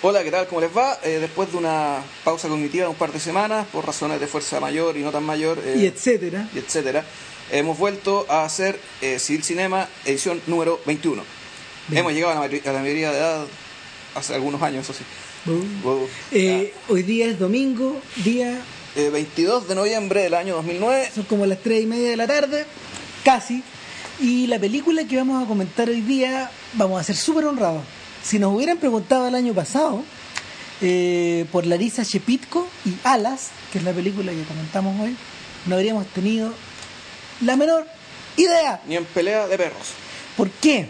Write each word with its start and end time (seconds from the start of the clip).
Hola, 0.00 0.22
¿qué 0.22 0.30
tal? 0.30 0.46
¿Cómo 0.46 0.60
les 0.60 0.74
va? 0.76 0.98
Eh, 1.02 1.18
después 1.20 1.50
de 1.50 1.58
una 1.58 2.02
pausa 2.22 2.48
cognitiva 2.48 2.84
de 2.84 2.90
un 2.90 2.96
par 2.96 3.12
de 3.12 3.18
semanas, 3.18 3.66
por 3.72 3.84
razones 3.84 4.20
de 4.20 4.26
fuerza 4.28 4.60
mayor 4.60 4.96
y 4.96 5.00
no 5.00 5.10
tan 5.10 5.24
mayor, 5.24 5.58
eh, 5.64 5.76
y 5.80 5.86
etcétera. 5.86 6.48
y 6.54 6.58
etcétera, 6.58 7.04
hemos 7.50 7.76
vuelto 7.78 8.24
a 8.28 8.44
hacer 8.44 8.78
eh, 9.02 9.18
Civil 9.18 9.42
Cinema, 9.42 9.88
edición 10.04 10.40
número 10.46 10.80
21. 10.86 11.22
Bien. 11.88 12.00
Hemos 12.00 12.12
llegado 12.12 12.32
a 12.32 12.34
la, 12.36 12.40
mayor- 12.42 12.68
a 12.68 12.72
la 12.72 12.80
mayoría 12.80 13.10
de 13.10 13.18
edad 13.18 13.46
hace 14.14 14.34
algunos 14.34 14.62
años, 14.62 14.84
eso 14.88 14.92
sí. 14.96 15.04
Wow. 15.82 16.08
Eh, 16.30 16.72
hoy 16.88 17.02
día 17.02 17.26
es 17.26 17.38
domingo, 17.38 18.00
día, 18.24 18.60
Eh, 18.96 19.10
22 19.10 19.66
de 19.68 19.74
noviembre 19.74 20.22
del 20.22 20.34
año 20.34 20.54
2009. 20.56 21.10
son 21.14 21.24
como 21.24 21.44
las 21.46 21.58
tres 21.58 21.82
y 21.82 21.86
media 21.86 22.10
de 22.10 22.16
la 22.16 22.26
tarde, 22.26 22.64
casi. 23.24 23.62
Y 24.20 24.46
la 24.46 24.58
película 24.58 25.06
que 25.06 25.16
vamos 25.16 25.42
a 25.42 25.46
comentar 25.46 25.88
hoy 25.88 26.00
día, 26.02 26.50
vamos 26.74 27.00
a 27.00 27.04
ser 27.04 27.16
súper 27.16 27.44
honrados. 27.46 27.82
Si 28.28 28.38
nos 28.38 28.54
hubieran 28.54 28.76
preguntado 28.78 29.26
el 29.28 29.34
año 29.34 29.54
pasado 29.54 30.02
eh, 30.82 31.46
por 31.50 31.66
Larisa 31.66 32.02
Shepitko 32.02 32.68
y 32.84 32.94
Alas, 33.04 33.48
que 33.72 33.78
es 33.78 33.84
la 33.84 33.92
película 33.92 34.32
que 34.32 34.42
comentamos 34.42 35.00
hoy, 35.00 35.16
no 35.66 35.76
habríamos 35.76 36.06
tenido 36.08 36.52
la 37.40 37.56
menor 37.56 37.86
idea. 38.36 38.80
Ni 38.86 38.96
en 38.96 39.04
pelea 39.06 39.46
de 39.48 39.56
perros. 39.56 39.88
¿Por 40.36 40.50
qué? 40.50 40.88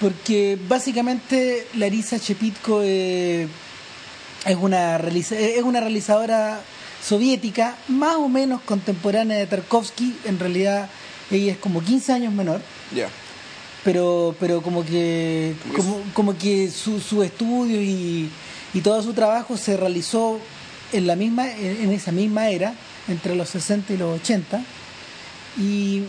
Porque 0.00 0.58
básicamente 0.68 1.66
Larisa 1.74 2.18
Shepitko 2.18 2.80
eh, 2.84 3.48
es, 4.44 4.56
una 4.56 4.98
realiza- 4.98 5.38
es 5.38 5.62
una 5.62 5.80
realizadora 5.80 6.60
soviética 7.06 7.76
más 7.88 8.16
o 8.16 8.28
menos 8.28 8.60
contemporánea 8.62 9.38
de 9.38 9.46
Tarkovsky. 9.46 10.14
En 10.26 10.38
realidad 10.38 10.88
ella 11.30 11.52
es 11.52 11.58
como 11.58 11.82
15 11.82 12.12
años 12.12 12.32
menor, 12.34 12.60
Ya. 12.94 13.08
Pero, 13.84 14.34
pero 14.38 14.62
como 14.62 14.84
que, 14.84 15.54
Como 15.76 16.02
como, 16.14 16.38
que 16.38 16.70
su, 16.70 17.00
su 17.00 17.22
estudio 17.22 17.80
y, 17.80 18.28
y 18.74 18.80
todo 18.80 19.02
su 19.02 19.12
trabajo 19.12 19.56
se 19.56 19.76
realizó 19.76 20.38
en, 20.92 21.06
la 21.06 21.16
misma, 21.16 21.50
en, 21.50 21.90
esa 21.92 22.12
misma 22.12 22.48
era, 22.50 22.74
entre 23.08 23.34
los 23.34 23.48
60 23.50 23.92
y 23.92 23.96
los 23.96 24.20
80. 24.20 24.62
Y... 25.58 26.02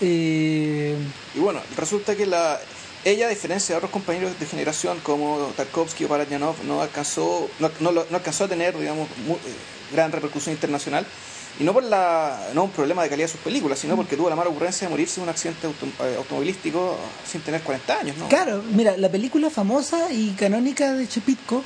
eh, 0.00 0.96
Y 1.34 1.38
bueno, 1.38 1.60
resulta 1.76 2.14
que 2.14 2.26
la 2.26 2.58
ella, 3.04 3.26
a 3.26 3.30
diferencia 3.30 3.72
de 3.74 3.76
otros 3.76 3.92
compañeros 3.92 4.38
de 4.40 4.46
generación 4.46 4.98
como 5.04 5.52
Tarkovsky 5.56 6.04
o 6.04 6.08
Paradjanov, 6.08 6.56
no 6.64 6.82
alcanzó, 6.82 7.48
no, 7.60 7.70
no 7.78 7.92
no 7.92 8.16
alcanzó 8.16 8.44
a 8.44 8.48
tener, 8.48 8.76
digamos, 8.76 9.08
eh, 9.08 9.92
gran 9.92 10.10
repercusión 10.10 10.54
internacional. 10.54 11.06
Y 11.58 11.64
no 11.64 11.72
por 11.72 11.82
la, 11.84 12.48
no 12.54 12.64
un 12.64 12.70
problema 12.70 13.02
de 13.02 13.08
calidad 13.08 13.26
de 13.28 13.32
sus 13.32 13.40
películas, 13.40 13.78
sino 13.78 13.96
porque 13.96 14.14
tuvo 14.16 14.28
la 14.28 14.36
mala 14.36 14.50
ocurrencia 14.50 14.86
de 14.86 14.90
morirse 14.90 15.20
en 15.20 15.24
un 15.24 15.28
accidente 15.30 15.66
auto- 15.66 15.86
eh, 16.04 16.14
automovilístico 16.18 16.98
sin 17.26 17.40
tener 17.40 17.62
40 17.62 17.98
años, 18.00 18.16
¿no? 18.18 18.28
Claro, 18.28 18.62
mira, 18.72 18.96
la 18.98 19.08
película 19.10 19.48
famosa 19.48 20.12
y 20.12 20.30
canónica 20.32 20.92
de 20.92 21.08
Chepitko 21.08 21.62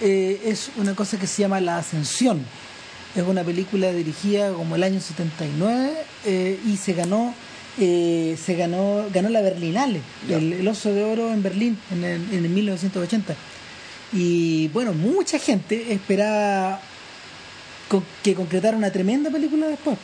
eh, 0.00 0.40
es 0.44 0.70
una 0.76 0.94
cosa 0.96 1.16
que 1.18 1.26
se 1.28 1.42
llama 1.42 1.60
La 1.60 1.78
Ascensión. 1.78 2.44
Es 3.14 3.22
una 3.22 3.44
película 3.44 3.92
dirigida 3.92 4.52
como 4.52 4.74
el 4.76 4.82
año 4.82 5.00
79 5.00 5.92
eh, 6.26 6.58
y 6.66 6.76
se 6.76 6.92
ganó 6.94 7.34
eh, 7.78 8.36
se 8.44 8.54
ganó 8.56 9.04
ganó 9.14 9.28
la 9.28 9.40
Berlinale, 9.42 10.00
el, 10.28 10.52
el 10.54 10.68
Oso 10.68 10.92
de 10.92 11.04
Oro 11.04 11.32
en 11.32 11.42
Berlín 11.42 11.78
en 11.92 12.02
el, 12.04 12.20
en 12.32 12.44
el 12.44 12.50
1980. 12.50 13.34
Y 14.12 14.68
bueno, 14.68 14.92
mucha 14.92 15.38
gente 15.38 15.92
esperaba 15.92 16.80
que 18.22 18.34
concretara 18.34 18.76
una 18.76 18.90
tremenda 18.92 19.30
película 19.30 19.66
después. 19.66 19.96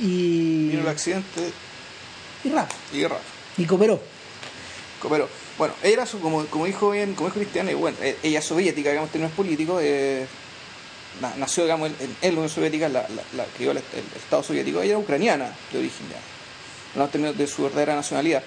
Y, 0.00 0.68
Vino 0.68 0.82
el 0.82 0.88
accidente 0.88 1.50
y 2.44 2.48
rap, 2.50 2.70
y 2.92 3.62
y 3.62 3.66
cooperó. 3.66 4.00
Pero, 5.08 5.28
bueno, 5.58 5.74
ella 5.82 5.92
era 5.92 6.06
su, 6.06 6.20
como, 6.20 6.44
como 6.46 6.66
dijo 6.66 6.90
bien, 6.90 7.14
como 7.14 7.28
dijo 7.28 7.38
Cristiano, 7.40 7.70
y 7.70 7.74
bueno, 7.74 7.96
eh, 8.00 8.16
ella 8.22 8.38
es 8.38 8.44
soviética, 8.44 8.90
digamos, 8.90 9.08
en 9.08 9.12
términos 9.12 9.34
políticos, 9.34 9.80
eh, 9.82 10.26
na- 11.20 11.34
nació, 11.36 11.64
digamos, 11.64 11.90
en, 11.98 12.16
la 12.22 12.28
Unión 12.30 12.48
Soviética, 12.48 12.88
la, 12.88 13.02
la, 13.08 13.22
la 13.36 13.44
crió 13.56 13.72
el, 13.72 13.78
el 13.78 13.82
Estado 14.16 14.42
soviético, 14.42 14.80
ella 14.80 14.90
era 14.90 14.98
ucraniana 14.98 15.52
de 15.72 15.78
origen 15.78 16.06
ya, 16.10 16.98
no 16.98 17.04
en 17.04 17.10
términos 17.10 17.36
de 17.36 17.46
su 17.46 17.62
verdadera 17.62 17.94
nacionalidad. 17.94 18.42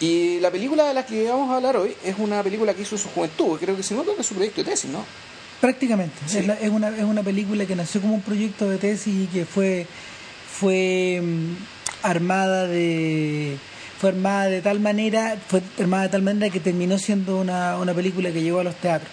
Y 0.00 0.40
la 0.40 0.50
película 0.50 0.84
de 0.84 0.94
la 0.94 1.06
que 1.06 1.28
vamos 1.28 1.50
a 1.50 1.56
hablar 1.56 1.76
hoy 1.76 1.96
es 2.04 2.14
una 2.18 2.42
película 2.42 2.74
que 2.74 2.82
hizo 2.82 2.96
en 2.96 3.02
su 3.02 3.08
juventud, 3.10 3.58
creo 3.58 3.76
que 3.76 3.82
si 3.82 3.94
no 3.94 4.02
creo 4.02 4.14
que 4.14 4.22
es 4.22 4.26
su 4.26 4.34
proyecto 4.34 4.62
de 4.62 4.70
tesis, 4.70 4.90
¿no? 4.90 5.04
Prácticamente. 5.60 6.16
Sí. 6.26 6.38
Es, 6.38 6.46
la- 6.46 6.54
es 6.60 6.70
una, 6.70 6.88
es 6.88 7.04
una 7.04 7.22
película 7.22 7.64
que 7.66 7.74
nació 7.76 8.00
como 8.00 8.14
un 8.14 8.22
proyecto 8.22 8.68
de 8.68 8.78
tesis 8.78 9.14
y 9.14 9.26
que 9.26 9.44
fue, 9.46 9.86
fue 10.52 11.20
mm, 11.22 11.54
armada 12.02 12.66
de 12.66 13.56
fue 13.98 14.10
armada 14.10 14.46
de 14.46 14.60
tal 14.60 14.78
manera 14.80 15.36
fue 15.48 15.62
armada 15.80 16.02
de 16.04 16.08
tal 16.10 16.20
manera 16.22 16.52
que 16.52 16.60
terminó 16.60 16.98
siendo 16.98 17.38
una, 17.38 17.78
una 17.78 17.94
película 17.94 18.30
que 18.30 18.42
llegó 18.42 18.60
a 18.60 18.64
los 18.64 18.74
teatros. 18.76 19.10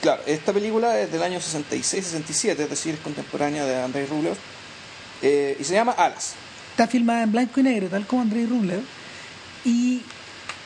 Claro, 0.00 0.22
esta 0.26 0.52
película 0.52 0.98
es 0.98 1.12
del 1.12 1.22
año 1.22 1.38
66-67, 1.40 2.58
es 2.60 2.70
decir, 2.70 2.94
es 2.94 3.00
contemporánea 3.00 3.64
de 3.66 3.82
Andrei 3.82 4.06
Rublev, 4.06 4.36
eh, 5.22 5.56
y 5.60 5.64
se 5.64 5.74
llama 5.74 5.92
Alas. 5.92 6.34
Está 6.70 6.86
filmada 6.86 7.24
en 7.24 7.32
blanco 7.32 7.58
y 7.60 7.64
negro, 7.64 7.88
tal 7.88 8.06
como 8.06 8.22
Andrei 8.22 8.46
Rublev. 8.46 8.80
Y 9.64 10.00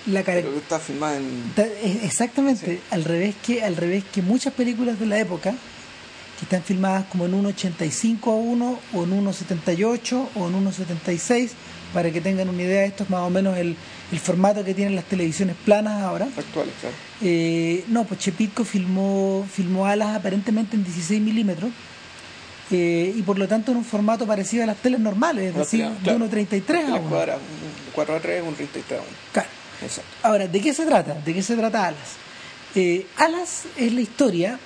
la 0.07 0.21
está 0.21 0.79
filmada 0.79 1.17
en... 1.17 1.53
Exactamente, 2.03 2.81
al 2.91 3.05
revés 3.05 3.35
que 3.45 3.63
al 3.63 3.77
revés 3.77 4.05
que 4.13 4.23
muchas 4.23 4.53
películas 4.53 4.99
de 4.99 5.07
la 5.07 5.19
época 5.19 5.53
que 6.39 6.45
están 6.45 6.63
filmadas 6.63 7.05
como 7.11 7.27
en 7.27 7.45
1.85 7.45 8.27
a 8.27 8.35
1 8.35 8.79
o 8.95 9.05
en 9.05 9.25
1.78 9.25 10.27
o 10.35 10.49
en 10.49 10.67
1.76 10.67 11.51
para 11.95 12.11
que 12.11 12.21
tengan 12.21 12.49
una 12.49 12.63
idea 12.63 12.85
esto 12.85 13.05
es 13.05 13.11
más 13.11 13.21
o 13.21 13.31
menos 13.31 13.57
el, 13.59 13.77
el 14.11 14.19
formato 14.19 14.65
que 14.65 14.75
tienen 14.75 14.97
las 14.97 15.05
televisiones 15.05 15.55
planas 15.65 16.03
ahora 16.03 16.25
actuales, 16.37 16.75
claro. 16.81 16.97
Eh, 17.21 17.85
no 17.89 18.05
pues 18.05 18.19
Chepitko 18.21 18.65
filmó 18.65 19.47
filmó 19.53 19.87
alas 19.87 20.17
aparentemente 20.17 20.75
en 20.75 20.83
16 20.85 21.21
milímetros 21.21 21.71
eh, 22.71 23.13
y 23.15 23.23
por 23.23 23.39
lo 23.39 23.47
tanto 23.47 23.71
en 23.73 23.77
un 23.79 23.85
formato 23.85 24.27
parecido 24.27 24.65
a 24.65 24.67
las 24.67 24.79
teles 24.79 24.99
normales 25.01 25.51
es 25.51 25.55
decir 25.55 25.87
Claro. 26.03 26.19
de 26.27 26.47
1.33 26.47 26.87
a 26.87 26.89
La 26.89 26.97
1 26.97 27.11
cuadra, 27.11 27.35
un 27.37 27.93
4 27.93 28.17
a 28.17 28.21
3, 28.21 28.43
un 28.49 28.55
33 28.55 28.99
a 28.99 29.03
1. 29.03 29.11
Claro. 29.33 29.49
Exacto. 29.83 30.11
Ahora, 30.23 30.47
¿de 30.47 30.61
qué 30.61 30.73
se 30.75 30.87
trata? 30.87 31.15
¿De 31.15 31.35
qué 31.35 31.43
se 31.43 31.57
trata 31.57 31.87
Alas? 31.89 32.17
Eh, 32.75 33.07
Alas 33.17 33.65
es 33.77 33.93
la 33.93 34.01
historia 34.01 34.59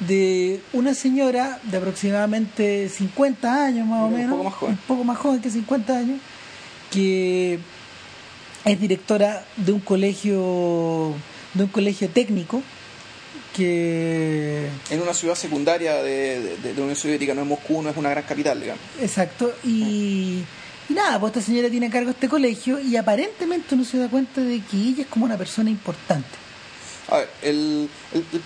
de 0.00 0.60
una 0.72 0.94
señora 0.94 1.58
de 1.64 1.76
aproximadamente 1.78 2.88
50 2.88 3.64
años 3.66 3.86
más 3.86 4.02
o 4.02 4.06
Un 4.06 4.14
menos, 4.14 4.30
poco 4.32 4.44
más 4.44 4.54
joven. 4.54 4.72
un 4.74 4.78
poco 4.86 5.04
más 5.04 5.18
joven 5.18 5.40
que 5.40 5.50
50 5.50 5.96
años, 5.96 6.20
que 6.90 7.58
es 8.64 8.80
directora 8.80 9.44
de 9.56 9.72
un 9.72 9.80
colegio 9.80 11.14
de 11.54 11.62
un 11.62 11.70
colegio 11.70 12.08
técnico 12.10 12.62
que 13.54 14.68
En 14.90 15.00
una 15.00 15.14
ciudad 15.14 15.34
secundaria 15.34 15.94
de, 16.02 16.40
de- 16.40 16.56
de 16.58 16.74
la 16.74 16.80
Unión 16.82 16.96
Soviética, 16.96 17.34
no 17.34 17.42
es 17.42 17.46
Moscú, 17.48 17.82
no 17.82 17.90
es 17.90 17.96
una 17.96 18.10
gran 18.10 18.24
capital, 18.24 18.60
digamos. 18.60 18.82
exacto 19.00 19.52
y, 19.64 20.42
y 20.88 20.94
nada, 20.94 21.18
pues 21.20 21.32
esta 21.36 21.46
señora 21.46 21.68
tiene 21.70 21.86
a 21.86 21.90
cargo 21.90 22.10
este 22.10 22.28
colegio 22.28 22.78
y 22.80 22.96
aparentemente 22.96 23.74
uno 23.74 23.84
se 23.84 23.98
da 23.98 24.08
cuenta 24.08 24.40
de 24.40 24.60
que 24.70 24.76
ella 24.76 25.02
es 25.02 25.08
como 25.08 25.24
una 25.24 25.36
persona 25.36 25.70
importante. 25.70 26.28
A 27.08 27.18
ver, 27.18 27.28
el, 27.42 27.88
el- 28.14 28.24
el- 28.32 28.42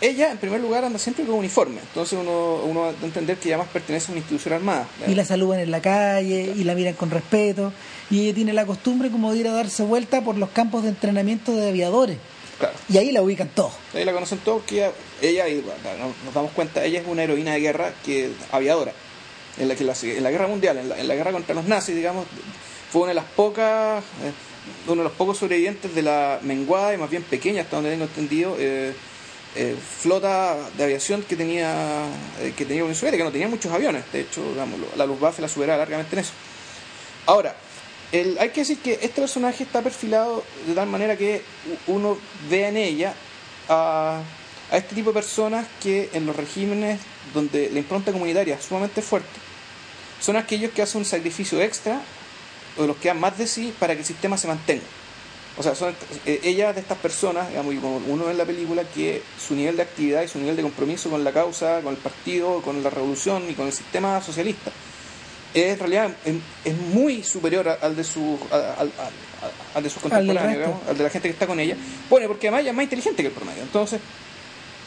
ella 0.00 0.30
en 0.30 0.38
primer 0.38 0.60
lugar 0.60 0.84
anda 0.84 1.00
siempre 1.00 1.24
con 1.24 1.34
uniforme, 1.34 1.80
entonces 1.80 2.16
uno, 2.20 2.60
uno 2.64 2.80
va 2.82 2.88
a 2.90 3.04
entender 3.04 3.36
que 3.38 3.48
ella 3.48 3.58
más 3.58 3.66
pertenece 3.68 4.06
a 4.06 4.10
una 4.12 4.18
institución 4.20 4.54
armada. 4.54 4.86
y 5.08 5.14
la 5.16 5.24
saludan 5.24 5.58
en 5.60 5.70
la 5.72 5.82
calle 5.82 6.52
y 6.56 6.62
la 6.62 6.74
miran 6.76 6.94
con 6.94 7.10
respeto 7.10 7.72
y 8.10 8.20
ella 8.20 8.34
tiene 8.34 8.52
la 8.52 8.66
costumbre 8.66 9.10
como 9.10 9.32
de 9.32 9.38
ir 9.38 9.48
a 9.48 9.52
darse 9.52 9.82
vuelta 9.82 10.20
por 10.20 10.36
los 10.38 10.50
campos 10.50 10.84
de 10.84 10.90
entrenamiento 10.90 11.52
de 11.56 11.68
aviadores 11.68 12.18
Claro. 12.58 12.74
y 12.88 12.98
ahí 12.98 13.10
la 13.10 13.20
ubican 13.20 13.48
todos 13.48 13.72
Ahí 13.94 14.04
la 14.04 14.12
conocen 14.12 14.38
todos 14.38 14.58
porque 14.62 14.76
ella, 14.76 14.92
ella 15.20 15.48
y 15.48 15.54
bueno, 15.60 15.80
nos- 15.98 16.24
nos 16.24 16.34
damos 16.34 16.52
cuenta, 16.52 16.84
ella 16.84 17.00
es 17.00 17.06
una 17.08 17.24
heroína 17.24 17.54
de 17.54 17.60
guerra 17.60 17.94
que 18.04 18.30
aviadora. 18.52 18.92
En 19.58 19.68
la, 19.68 19.76
que 19.76 19.84
la, 19.84 19.94
en 20.02 20.22
la 20.22 20.30
guerra 20.30 20.48
mundial, 20.48 20.78
en 20.78 20.88
la, 20.88 20.98
en 20.98 21.06
la 21.06 21.14
guerra 21.14 21.30
contra 21.32 21.54
los 21.54 21.64
nazis, 21.66 21.94
digamos, 21.94 22.26
fue 22.90 23.02
una 23.02 23.10
de 23.10 23.14
las 23.14 23.24
pocas, 23.24 24.02
eh, 24.22 24.32
uno 24.88 25.02
de 25.02 25.04
los 25.08 25.12
pocos 25.12 25.38
sobrevivientes 25.38 25.94
de 25.94 26.02
la 26.02 26.40
menguada 26.42 26.92
y 26.94 26.96
más 26.96 27.08
bien 27.10 27.22
pequeña, 27.22 27.62
hasta 27.62 27.76
donde 27.76 27.90
tengo 27.92 28.04
entendido, 28.04 28.56
eh, 28.58 28.92
eh, 29.56 29.76
flota 30.00 30.56
de 30.76 30.82
aviación 30.84 31.22
que 31.22 31.36
tenía 31.36 32.06
que 32.56 32.64
tenía 32.64 32.82
Unión 32.82 32.96
Soviética, 32.96 33.22
que 33.22 33.28
no 33.28 33.32
tenía 33.32 33.46
muchos 33.48 33.72
aviones, 33.72 34.02
de 34.12 34.22
hecho, 34.22 34.42
digamos, 34.50 34.80
la 34.96 35.06
Luftwaffe 35.06 35.40
la 35.40 35.48
superaba 35.48 35.78
largamente 35.78 36.16
en 36.16 36.20
eso. 36.20 36.32
Ahora, 37.26 37.54
el- 38.10 38.36
hay 38.40 38.48
que 38.50 38.60
decir 38.62 38.78
que 38.80 38.94
este 38.94 39.20
personaje 39.20 39.62
está 39.62 39.80
perfilado 39.82 40.42
de 40.66 40.74
tal 40.74 40.88
manera 40.88 41.16
que 41.16 41.42
uno 41.86 42.18
vea 42.50 42.68
en 42.70 42.76
ella 42.76 43.14
a, 43.68 44.20
a 44.70 44.76
este 44.76 44.94
tipo 44.94 45.10
de 45.10 45.14
personas 45.14 45.66
que 45.82 46.10
en 46.12 46.26
los 46.26 46.34
regímenes 46.36 47.00
donde 47.32 47.70
la 47.70 47.78
impronta 47.78 48.12
comunitaria 48.12 48.54
es 48.56 48.64
sumamente 48.64 49.02
fuerte, 49.02 49.28
son 50.20 50.36
aquellos 50.36 50.70
que 50.72 50.82
hacen 50.82 51.00
un 51.00 51.04
sacrificio 51.04 51.60
extra 51.60 52.00
o 52.76 52.86
los 52.86 52.96
que 52.96 53.08
dan 53.08 53.20
más 53.20 53.36
de 53.38 53.46
sí 53.46 53.72
para 53.78 53.94
que 53.94 54.00
el 54.00 54.06
sistema 54.06 54.36
se 54.36 54.48
mantenga. 54.48 54.82
O 55.56 55.62
sea, 55.62 55.76
son 55.76 55.94
eh, 56.26 56.40
ellas 56.42 56.74
de 56.74 56.80
estas 56.80 56.98
personas, 56.98 57.48
digamos, 57.48 57.72
y 57.74 57.76
como 57.76 57.98
uno 57.98 58.24
ve 58.24 58.32
en 58.32 58.38
la 58.38 58.44
película, 58.44 58.82
que 58.84 59.22
su 59.38 59.54
nivel 59.54 59.76
de 59.76 59.82
actividad 59.82 60.22
y 60.22 60.28
su 60.28 60.38
nivel 60.40 60.56
de 60.56 60.62
compromiso 60.62 61.10
con 61.10 61.22
la 61.22 61.32
causa, 61.32 61.80
con 61.82 61.94
el 61.94 62.00
partido, 62.00 62.60
con 62.62 62.82
la 62.82 62.90
revolución 62.90 63.44
y 63.48 63.54
con 63.54 63.66
el 63.66 63.72
sistema 63.72 64.20
socialista 64.20 64.72
es 65.52 65.74
en 65.74 65.78
realidad 65.78 66.10
es, 66.24 66.34
es 66.64 66.76
muy 66.76 67.22
superior 67.22 67.68
al 67.80 67.94
de 67.94 68.02
su 68.02 68.40
al, 68.50 68.60
al- 68.60 68.76
al- 68.80 68.92
al 69.76 69.82
de 69.84 69.90
sus 69.90 70.02
contemporáneos, 70.02 70.58
digamos, 70.58 70.88
al 70.88 70.98
de 70.98 71.04
la 71.04 71.10
gente 71.10 71.28
que 71.28 71.32
está 71.32 71.46
con 71.46 71.60
ella. 71.60 71.76
Bueno, 72.10 72.26
porque 72.26 72.48
además 72.48 72.62
ella 72.62 72.70
es 72.70 72.76
más 72.76 72.82
inteligente 72.84 73.22
que 73.22 73.28
el 73.28 73.34
promedio. 73.34 73.62
Entonces, 73.62 74.00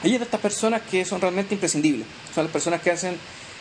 es 0.03 0.11
de 0.11 0.25
estas 0.25 0.41
personas 0.41 0.81
que 0.89 1.05
son 1.05 1.21
realmente 1.21 1.53
imprescindibles. 1.53 2.05
Son 2.33 2.43
las 2.43 2.51
personas 2.51 2.81
que 2.81 2.91
hacen 2.91 3.17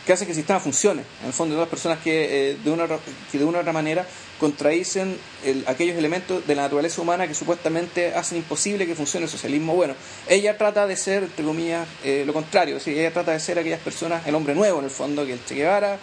que 0.07 0.13
hace 0.13 0.25
que 0.25 0.31
el 0.31 0.37
sistema 0.37 0.61
funcione. 0.61 1.03
En 1.21 1.27
el 1.27 1.33
fondo, 1.33 1.53
son 1.53 1.59
las 1.59 1.69
personas 1.69 1.99
que, 1.99 2.51
eh, 2.51 2.57
de 2.63 2.71
una, 2.71 2.87
que 3.29 3.37
de 3.37 3.43
una 3.43 3.57
u 3.57 3.61
otra 3.61 3.73
manera 3.73 4.07
contradicen 4.39 5.17
aquellos 5.65 5.97
elementos 5.97 6.47
de 6.47 6.55
la 6.55 6.61
naturaleza 6.61 7.01
humana 7.01 7.27
que 7.27 7.33
supuestamente 7.33 8.13
hacen 8.13 8.37
imposible 8.37 8.87
que 8.87 8.95
funcione 8.95 9.25
el 9.25 9.29
socialismo. 9.29 9.75
Bueno, 9.75 9.95
ella 10.29 10.57
trata 10.57 10.87
de 10.87 10.95
ser, 10.95 11.23
entre 11.23 11.43
comillas, 11.43 11.85
eh, 12.05 12.23
lo 12.25 12.31
contrario. 12.31 12.77
ella 12.85 13.11
trata 13.11 13.33
de 13.33 13.39
ser 13.41 13.59
aquellas 13.59 13.81
personas, 13.81 14.25
el 14.25 14.33
hombre 14.33 14.55
nuevo 14.55 14.79
en 14.79 14.85
el 14.85 14.91
fondo, 14.91 15.25
que 15.25 15.33
el 15.33 15.43
Che 15.43 15.55
Guevara, 15.55 15.99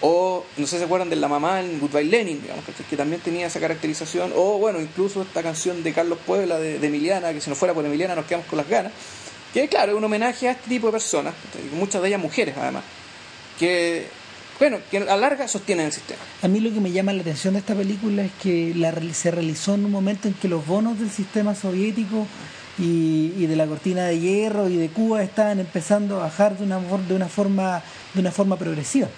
o 0.00 0.44
no 0.56 0.66
sé 0.66 0.76
si 0.76 0.78
se 0.78 0.84
acuerdan 0.84 1.10
de 1.10 1.16
la 1.16 1.28
mamá 1.28 1.60
en 1.60 1.78
Goodbye 1.78 2.04
Lenin, 2.04 2.40
digamos, 2.40 2.64
que 2.88 2.96
también 2.96 3.20
tenía 3.20 3.48
esa 3.48 3.60
caracterización, 3.60 4.32
o 4.34 4.58
bueno, 4.58 4.80
incluso 4.80 5.22
esta 5.22 5.42
canción 5.42 5.82
de 5.82 5.92
Carlos 5.92 6.18
Puebla, 6.26 6.58
de, 6.58 6.78
de 6.78 6.86
Emiliana, 6.86 7.34
que 7.34 7.40
si 7.42 7.50
no 7.50 7.56
fuera 7.56 7.74
por 7.74 7.84
Emiliana 7.84 8.14
nos 8.14 8.24
quedamos 8.24 8.46
con 8.46 8.56
las 8.56 8.68
ganas, 8.68 8.92
que 9.52 9.68
claro, 9.68 9.92
es 9.92 9.98
un 9.98 10.04
homenaje 10.04 10.48
a 10.48 10.52
este 10.52 10.68
tipo 10.68 10.86
de 10.86 10.92
personas, 10.92 11.34
muchas 11.72 12.02
de 12.02 12.08
ellas 12.08 12.20
mujeres 12.20 12.54
además 12.56 12.84
que, 13.62 14.06
bueno, 14.58 14.78
que 14.90 14.98
a 14.98 15.16
larga 15.16 15.48
sostienen 15.48 15.86
el 15.86 15.92
sistema. 15.92 16.20
A 16.42 16.48
mí 16.48 16.60
lo 16.60 16.72
que 16.72 16.80
me 16.80 16.90
llama 16.92 17.12
la 17.12 17.20
atención 17.20 17.54
de 17.54 17.60
esta 17.60 17.74
película 17.74 18.22
es 18.24 18.32
que 18.42 18.74
la, 18.74 18.92
se 19.12 19.30
realizó 19.30 19.74
en 19.74 19.84
un 19.84 19.92
momento 19.92 20.26
en 20.26 20.34
que 20.34 20.48
los 20.48 20.66
bonos 20.66 20.98
del 20.98 21.10
sistema 21.10 21.54
soviético 21.54 22.26
y, 22.78 23.46
de 23.46 23.54
la 23.54 23.66
cortina 23.66 24.06
de 24.06 24.18
hierro 24.18 24.68
y 24.68 24.76
de 24.76 24.88
Cuba 24.88 25.22
estaban 25.22 25.60
empezando 25.60 26.16
a 26.16 26.24
bajar 26.24 26.56
de 26.58 26.64
una, 26.64 26.80
de 26.80 27.14
una, 27.14 27.28
forma, 27.28 27.82
de 28.14 28.20
una 28.20 28.32
forma 28.32 28.56
progresiva. 28.56 29.08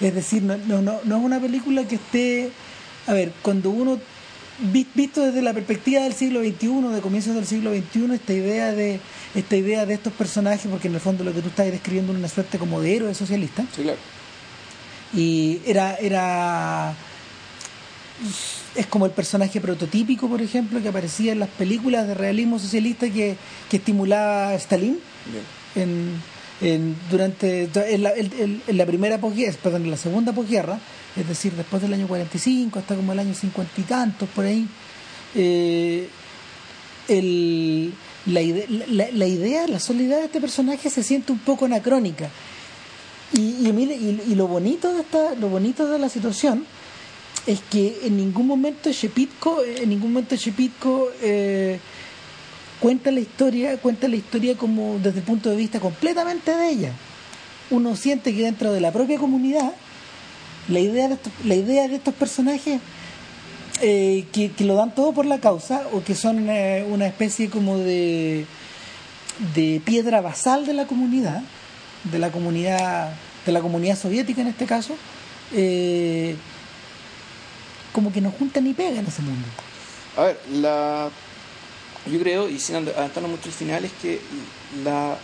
Es 0.00 0.14
decir, 0.14 0.42
no, 0.42 0.56
no, 0.56 1.00
no 1.04 1.16
es 1.16 1.24
una 1.24 1.40
película 1.40 1.86
que 1.86 1.96
esté... 1.96 2.50
A 3.06 3.12
ver, 3.12 3.30
cuando 3.42 3.70
uno 3.70 4.00
visto 4.58 5.24
desde 5.24 5.42
la 5.42 5.52
perspectiva 5.52 6.02
del 6.02 6.14
siglo 6.14 6.40
XXI, 6.40 6.94
de 6.94 7.00
comienzos 7.00 7.34
del 7.34 7.46
siglo 7.46 7.72
XXI, 7.72 8.14
esta 8.14 8.32
idea 8.32 8.72
de 8.72 9.00
esta 9.36 9.56
idea 9.56 9.86
de 9.86 9.94
estos 9.94 10.12
personajes, 10.14 10.66
porque 10.68 10.88
en 10.88 10.94
el 10.94 11.00
fondo 11.00 11.22
lo 11.22 11.32
que 11.32 11.42
tú 11.42 11.48
estás 11.48 11.66
describiendo 11.66 12.12
es 12.12 12.18
una 12.18 12.28
suerte 12.28 12.58
como 12.58 12.80
de 12.80 12.96
héroe 12.96 13.14
socialista. 13.14 13.64
Sí, 13.74 13.82
claro. 13.82 13.98
Y 15.14 15.60
era, 15.66 15.94
era 15.96 16.96
es 18.74 18.86
como 18.86 19.06
el 19.06 19.12
personaje 19.12 19.60
prototípico, 19.60 20.28
por 20.28 20.40
ejemplo, 20.40 20.82
que 20.82 20.88
aparecía 20.88 21.32
en 21.32 21.40
las 21.40 21.48
películas 21.50 22.06
de 22.06 22.14
realismo 22.14 22.58
socialista 22.58 23.08
que, 23.10 23.36
que 23.70 23.76
estimulaba 23.76 24.54
Stalin 24.54 24.98
en, 25.74 26.20
en, 26.60 26.96
durante 27.10 27.68
en 27.74 28.02
la, 28.02 28.12
en, 28.14 28.62
la 28.68 28.86
primera 28.86 29.18
posguerra, 29.18 29.56
perdón, 29.62 29.84
en 29.84 29.90
la 29.90 29.96
segunda 29.96 30.32
posguerra, 30.32 30.78
es 31.14 31.28
decir, 31.28 31.52
después 31.52 31.82
del 31.82 31.92
año 31.92 32.06
45 32.08 32.78
hasta 32.78 32.96
como 32.96 33.12
el 33.12 33.18
año 33.18 33.34
50 33.34 33.80
y 33.80 33.84
tantos, 33.84 34.28
por 34.30 34.44
ahí, 34.44 34.66
eh, 35.34 36.08
la, 38.26 38.40
la, 38.88 39.06
la, 39.12 39.26
idea, 39.26 39.66
la 39.66 39.80
soledad 39.80 40.18
de 40.18 40.24
este 40.26 40.40
personaje 40.40 40.90
se 40.90 41.02
siente 41.02 41.32
un 41.32 41.38
poco 41.38 41.64
anacrónica. 41.64 42.28
Y, 43.32 43.40
y, 43.40 44.22
y, 44.28 44.34
lo 44.34 44.46
bonito 44.46 44.92
de 44.92 45.00
esta, 45.00 45.34
lo 45.34 45.48
bonito 45.48 45.88
de 45.88 45.98
la 45.98 46.08
situación 46.08 46.64
es 47.46 47.60
que 47.70 48.00
en 48.04 48.16
ningún 48.16 48.46
momento 48.46 48.90
Shepitko, 48.90 49.62
en 49.64 49.88
ningún 49.88 50.12
momento 50.12 50.36
Shepitko 50.36 51.10
eh, 51.22 51.78
cuenta 52.80 53.10
la 53.10 53.20
historia, 53.20 53.76
cuenta 53.78 54.08
la 54.08 54.16
historia 54.16 54.56
como 54.56 54.98
desde 55.02 55.20
el 55.20 55.24
punto 55.24 55.50
de 55.50 55.56
vista 55.56 55.80
completamente 55.80 56.54
de 56.54 56.68
ella. 56.70 56.92
Uno 57.70 57.96
siente 57.96 58.34
que 58.34 58.42
dentro 58.42 58.72
de 58.72 58.80
la 58.80 58.92
propia 58.92 59.18
comunidad 59.18 59.72
la 60.68 60.80
idea 60.80 61.08
de 61.08 61.14
estos, 61.14 61.32
la 61.44 61.54
idea 61.54 61.88
de 61.88 61.96
estos 61.96 62.14
personajes 62.14 62.80
eh, 63.82 64.24
que, 64.32 64.64
lo 64.64 64.74
dan 64.74 64.94
todo 64.94 65.12
por 65.12 65.26
la 65.26 65.38
causa 65.38 65.82
o 65.92 66.02
que 66.02 66.14
son 66.14 66.48
eh, 66.48 66.86
una 66.88 67.06
especie 67.06 67.50
como 67.50 67.78
de 67.78 68.46
de 69.54 69.82
piedra 69.84 70.22
basal 70.22 70.64
de 70.64 70.72
la 70.72 70.86
comunidad 70.86 71.42
de 72.04 72.18
la 72.18 72.30
comunidad 72.30 73.12
de 73.44 73.52
la 73.52 73.60
comunidad 73.60 73.98
soviética 73.98 74.40
en 74.40 74.48
este 74.48 74.64
caso 74.64 74.96
eh, 75.52 76.36
como 77.92 78.12
que 78.12 78.22
no 78.22 78.30
juntan 78.30 78.64
ni 78.64 78.72
pegan 78.72 78.96
en 78.96 79.06
ese 79.06 79.22
mundo. 79.22 79.46
A 80.16 80.22
ver 80.24 80.40
la 80.54 81.10
yo 82.10 82.18
creo 82.18 82.48
y 82.48 82.58
sin 82.58 82.76
adelantarnos 82.76 83.30
mucho 83.30 83.48
al 83.48 83.54
final 83.54 83.84
es 83.84 83.92
que 84.00 84.20
la 84.84 85.18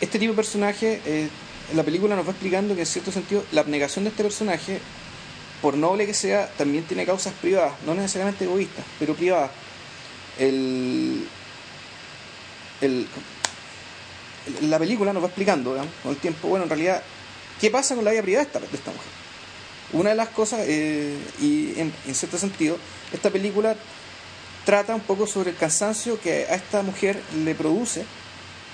este 0.00 0.18
tipo 0.18 0.32
de 0.32 0.36
personaje 0.36 1.30
la 1.72 1.82
película 1.82 2.14
nos 2.14 2.26
va 2.26 2.30
explicando 2.30 2.74
que 2.74 2.82
en 2.82 2.86
cierto 2.86 3.10
sentido 3.10 3.42
la 3.52 3.62
abnegación 3.62 4.04
de 4.04 4.10
este 4.10 4.22
personaje, 4.22 4.80
por 5.64 5.78
noble 5.78 6.04
que 6.04 6.12
sea, 6.12 6.46
también 6.58 6.84
tiene 6.84 7.06
causas 7.06 7.32
privadas, 7.40 7.72
no 7.86 7.94
necesariamente 7.94 8.44
egoístas, 8.44 8.84
pero 8.98 9.14
privadas. 9.14 9.50
El, 10.38 11.26
la 14.60 14.78
película 14.78 15.14
nos 15.14 15.22
va 15.22 15.28
explicando 15.28 15.74
con 16.02 16.12
el 16.12 16.18
tiempo, 16.18 16.48
bueno, 16.48 16.64
en 16.64 16.68
realidad, 16.68 17.02
qué 17.58 17.70
pasa 17.70 17.94
con 17.94 18.04
la 18.04 18.10
vida 18.10 18.20
privada 18.20 18.44
de 18.44 18.46
esta, 18.46 18.60
de 18.60 18.76
esta 18.76 18.90
mujer. 18.90 19.08
Una 19.94 20.10
de 20.10 20.16
las 20.16 20.28
cosas, 20.28 20.60
eh, 20.64 21.16
y 21.40 21.80
en, 21.80 21.94
cierto 22.14 22.36
sentido, 22.36 22.76
esta 23.10 23.30
película 23.30 23.74
trata 24.66 24.94
un 24.94 25.00
poco 25.00 25.26
sobre 25.26 25.52
el 25.52 25.56
cansancio 25.56 26.20
que 26.20 26.44
a 26.44 26.56
esta 26.56 26.82
mujer 26.82 27.22
le 27.42 27.54
produce 27.54 28.04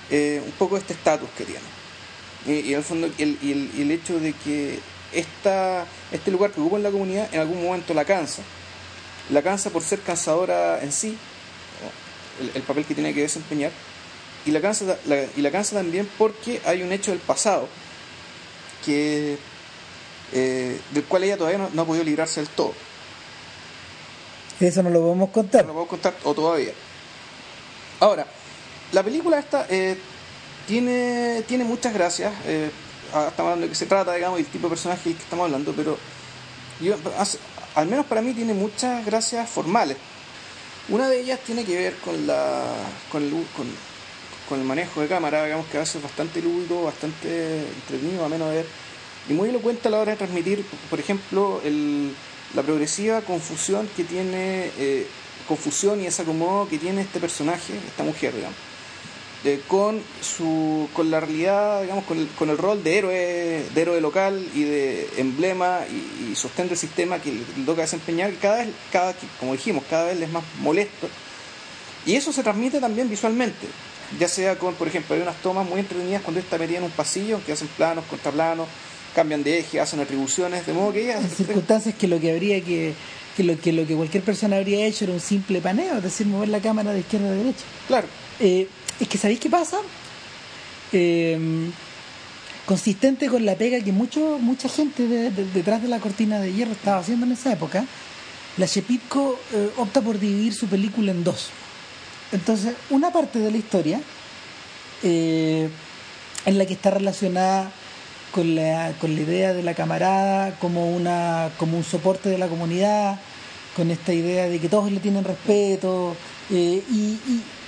eh, 0.09 0.41
un 0.45 0.51
poco 0.51 0.75
este 0.75 0.91
estatus 0.91 1.29
que 1.37 1.45
tiene 1.45 1.81
y, 2.47 2.73
al 2.73 2.83
fondo 2.83 3.09
el, 3.17 3.37
y 3.41 3.51
el, 3.51 3.71
el, 3.77 3.91
hecho 3.91 4.19
de 4.19 4.33
que 4.33 4.79
esta, 5.13 5.85
este 6.11 6.31
lugar 6.31 6.51
que 6.51 6.61
ocupa 6.61 6.77
en 6.77 6.83
la 6.83 6.91
comunidad 6.91 7.29
en 7.33 7.39
algún 7.39 7.63
momento 7.63 7.93
la 7.93 8.05
cansa. 8.05 8.41
La 9.29 9.41
cansa 9.41 9.69
por 9.69 9.83
ser 9.83 9.99
cansadora 10.01 10.81
en 10.81 10.91
sí, 10.91 11.17
el, 12.55 12.61
papel 12.63 12.85
que 12.85 12.95
tiene 12.95 13.13
que 13.13 13.21
desempeñar, 13.21 13.71
y 14.45 14.51
la, 14.51 14.61
cansa, 14.61 14.97
y 15.37 15.41
la 15.41 15.51
cansa 15.51 15.75
también 15.75 16.09
porque 16.17 16.61
hay 16.65 16.81
un 16.81 16.91
hecho 16.91 17.11
del 17.11 17.19
pasado 17.19 17.67
que 18.83 19.37
eh, 20.33 20.79
del 20.91 21.03
cual 21.05 21.23
ella 21.23 21.37
todavía 21.37 21.69
no, 21.71 21.81
ha 21.81 21.85
podido 21.85 22.03
librarse 22.03 22.39
del 22.39 22.49
todo. 22.49 22.73
Eso 24.59 24.83
no 24.83 24.89
lo 24.89 25.01
podemos 25.01 25.29
contar. 25.29 25.61
No 25.61 25.67
lo 25.67 25.73
podemos 25.73 25.89
contar, 25.89 26.15
o 26.23 26.33
todavía. 26.33 26.71
Ahora, 27.99 28.25
la 28.91 29.03
película 29.03 29.39
esta 29.39 29.65
eh, 29.69 29.97
tiene, 30.67 31.43
tiene 31.47 31.63
muchas 31.63 31.93
gracias. 31.93 32.33
Eh, 32.45 32.71
estamos 33.11 33.39
hablando 33.39 33.65
de 33.65 33.69
qué 33.69 33.75
se 33.75 33.85
trata, 33.85 34.13
digamos, 34.13 34.39
y 34.39 34.43
el 34.43 34.47
tipo 34.47 34.67
de 34.67 34.69
personaje 34.69 35.09
del 35.09 35.17
que 35.17 35.23
estamos 35.23 35.45
hablando, 35.45 35.73
pero 35.73 35.97
yo, 36.79 36.95
al 37.75 37.87
menos 37.87 38.05
para 38.05 38.21
mí 38.21 38.33
tiene 38.33 38.53
muchas 38.53 39.05
gracias 39.05 39.49
formales. 39.49 39.97
Una 40.89 41.07
de 41.07 41.21
ellas 41.21 41.39
tiene 41.45 41.63
que 41.63 41.75
ver 41.75 41.95
con 41.97 42.25
la 42.25 42.63
con 43.11 43.23
el, 43.23 43.31
con, 44.49 44.59
el 44.59 44.65
manejo 44.65 44.99
de 45.01 45.07
cámara, 45.07 45.45
digamos 45.45 45.67
que 45.67 45.77
a 45.77 45.81
veces 45.81 45.95
es 45.97 46.03
bastante 46.03 46.41
lúdico, 46.41 46.83
bastante 46.83 47.59
entretenido, 47.59 48.25
a 48.25 48.29
menos 48.29 48.49
de 48.49 48.55
ver, 48.55 48.65
y 49.29 49.33
muy 49.33 49.49
elocuente 49.49 49.87
a 49.87 49.91
la 49.91 49.99
hora 49.99 50.11
de 50.11 50.17
transmitir, 50.17 50.65
por 50.89 50.99
ejemplo, 50.99 51.61
el, 51.63 52.13
la 52.53 52.61
progresiva 52.61 53.21
confusión 53.21 53.87
que 53.95 54.03
tiene, 54.03 54.71
eh, 54.77 55.07
confusión 55.47 56.01
y 56.01 56.07
ese 56.07 56.23
acomodo 56.23 56.67
que 56.67 56.77
tiene 56.77 57.01
este 57.01 57.19
personaje, 57.19 57.73
esta 57.87 58.03
mujer, 58.03 58.35
digamos 58.35 58.70
con 59.67 59.99
su 60.21 60.87
con 60.93 61.09
la 61.09 61.19
realidad 61.19 61.81
digamos 61.81 62.05
con 62.05 62.19
el, 62.19 62.27
con 62.27 62.49
el 62.51 62.57
rol 62.59 62.83
de 62.83 62.97
héroe 62.97 63.65
de 63.73 63.81
héroe 63.81 63.99
local 63.99 64.45
y 64.53 64.63
de 64.63 65.09
emblema 65.17 65.79
y, 65.89 66.35
sostén 66.35 66.69
del 66.69 66.77
sistema 66.77 67.19
que 67.19 67.31
le 67.33 67.65
toca 67.65 67.81
desempeñar 67.81 68.31
cada 68.41 68.57
vez 68.57 68.69
cada 68.91 69.15
como 69.39 69.53
dijimos 69.53 69.83
cada 69.89 70.05
vez 70.05 70.21
es 70.21 70.31
más 70.31 70.43
molesto. 70.61 71.09
Y 72.05 72.15
eso 72.15 72.31
se 72.31 72.41
transmite 72.41 72.79
también 72.79 73.09
visualmente 73.09 73.67
ya 74.19 74.27
sea 74.27 74.57
con 74.57 74.75
por 74.75 74.87
ejemplo 74.87 75.15
hay 75.15 75.21
unas 75.21 75.41
tomas 75.41 75.67
muy 75.67 75.79
entretenidas 75.79 76.21
cuando 76.21 76.39
está 76.39 76.57
metida 76.57 76.77
en 76.77 76.83
un 76.83 76.91
pasillo 76.91 77.39
que 77.45 77.51
hacen 77.51 77.67
planos 77.69 78.05
contraplanos 78.05 78.67
cambian 79.15 79.43
de 79.43 79.59
eje 79.59 79.79
hacen 79.79 79.99
atribuciones 79.99 80.65
de 80.67 80.73
modo 80.73 80.93
que 80.93 81.03
ella 81.03 81.19
en 81.19 81.29
circunstancias 81.29 81.95
que 81.95 82.07
lo 82.07 82.19
que 82.19 82.31
habría 82.31 82.63
que 82.63 82.93
que 83.35 83.43
lo 83.43 83.59
que 83.59 83.71
lo 83.71 83.87
que 83.87 83.95
cualquier 83.95 84.23
persona 84.23 84.57
habría 84.57 84.85
hecho 84.85 85.05
era 85.05 85.13
un 85.13 85.19
simple 85.19 85.61
paneo 85.61 85.97
es 85.97 86.03
decir 86.03 86.27
mover 86.27 86.49
la 86.49 86.59
cámara 86.59 86.91
de 86.91 86.99
izquierda 86.99 87.29
a 87.29 87.31
derecha. 87.31 87.63
Claro. 87.87 88.07
Eh, 88.39 88.67
es 89.01 89.07
que 89.07 89.17
¿sabéis 89.17 89.39
qué 89.39 89.49
pasa? 89.49 89.77
Em, 90.91 91.71
consistente 92.65 93.27
con 93.27 93.45
la 93.45 93.55
pega 93.55 93.83
que 93.83 93.91
mucho, 93.91 94.37
mucha 94.39 94.69
gente 94.69 95.07
detrás 95.07 95.81
de 95.81 95.87
la 95.87 95.99
cortina 95.99 96.39
de 96.39 96.53
hierro 96.53 96.71
estaba 96.71 96.99
haciendo 96.99 97.25
en 97.25 97.31
esa 97.31 97.51
época, 97.51 97.85
la 98.57 98.65
Shepitko 98.65 99.39
eh, 99.53 99.69
opta 99.77 100.01
por 100.01 100.19
dividir 100.19 100.53
su 100.53 100.67
película 100.67 101.11
en 101.11 101.23
dos. 101.23 101.49
Entonces, 102.31 102.75
una 102.89 103.11
parte 103.11 103.39
de 103.39 103.51
la 103.51 103.57
historia 103.57 104.01
eh, 105.03 105.69
en 106.45 106.57
la 106.57 106.65
que 106.65 106.73
está 106.73 106.91
relacionada 106.91 107.71
con 108.31 108.55
la, 108.55 108.93
con 109.01 109.15
la 109.15 109.21
idea 109.21 109.53
de 109.53 109.63
la 109.63 109.73
camarada 109.73 110.57
como, 110.59 110.95
una, 110.95 111.49
como 111.57 111.77
un 111.77 111.83
soporte 111.83 112.29
de 112.29 112.37
la 112.37 112.47
comunidad, 112.47 113.19
con 113.75 113.91
esta 113.91 114.13
idea 114.13 114.47
de 114.47 114.59
que 114.59 114.69
todos 114.69 114.91
le 114.91 114.99
tienen 114.99 115.23
respeto, 115.23 116.15
eh, 116.49 116.83
y, 116.91 117.17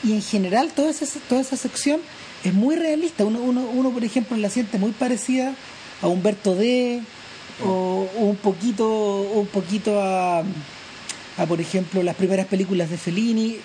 y 0.03 0.11
en 0.11 0.21
general 0.21 0.71
toda 0.73 0.89
esa, 0.91 1.05
toda 1.29 1.41
esa 1.41 1.57
sección 1.57 2.01
es 2.43 2.53
muy 2.53 2.75
realista. 2.75 3.25
Uno, 3.25 3.39
uno, 3.39 3.61
uno, 3.73 3.91
por 3.91 4.03
ejemplo, 4.03 4.35
la 4.37 4.49
siente 4.49 4.77
muy 4.77 4.91
parecida 4.91 5.53
a 6.01 6.07
Humberto 6.07 6.55
D. 6.55 7.01
O, 7.63 8.09
un 8.17 8.35
poquito 8.37 9.21
un 9.21 9.45
poquito 9.45 10.01
a, 10.01 10.39
a, 10.39 11.45
por 11.47 11.61
ejemplo, 11.61 12.01
las 12.01 12.15
primeras 12.15 12.47
películas 12.47 12.89
de 12.89 12.97
Fellini. 12.97 13.57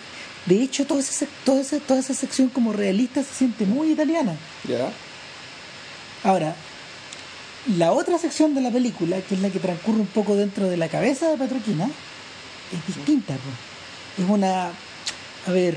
De 0.44 0.62
hecho, 0.62 0.84
toda 0.84 1.00
esa, 1.00 1.24
toda 1.42 1.62
esa, 1.62 1.78
toda 1.78 2.00
esa 2.00 2.12
sección 2.12 2.50
como 2.50 2.74
realista 2.74 3.22
se 3.22 3.32
siente 3.32 3.64
muy 3.64 3.92
italiana. 3.92 4.36
Ya. 4.68 4.90
Ahora, 6.22 6.54
la 7.78 7.92
otra 7.92 8.18
sección 8.18 8.54
de 8.54 8.60
la 8.60 8.70
película, 8.70 9.22
que 9.22 9.36
es 9.36 9.40
la 9.40 9.48
que 9.48 9.58
transcurre 9.58 10.00
un 10.00 10.06
poco 10.06 10.36
dentro 10.36 10.68
de 10.68 10.76
la 10.76 10.88
cabeza 10.88 11.30
de 11.30 11.38
Petroquina, 11.38 11.88
es 12.72 12.96
distinta. 12.96 13.34
Es 14.16 14.28
una... 14.28 14.70
A 15.46 15.50
ver, 15.50 15.76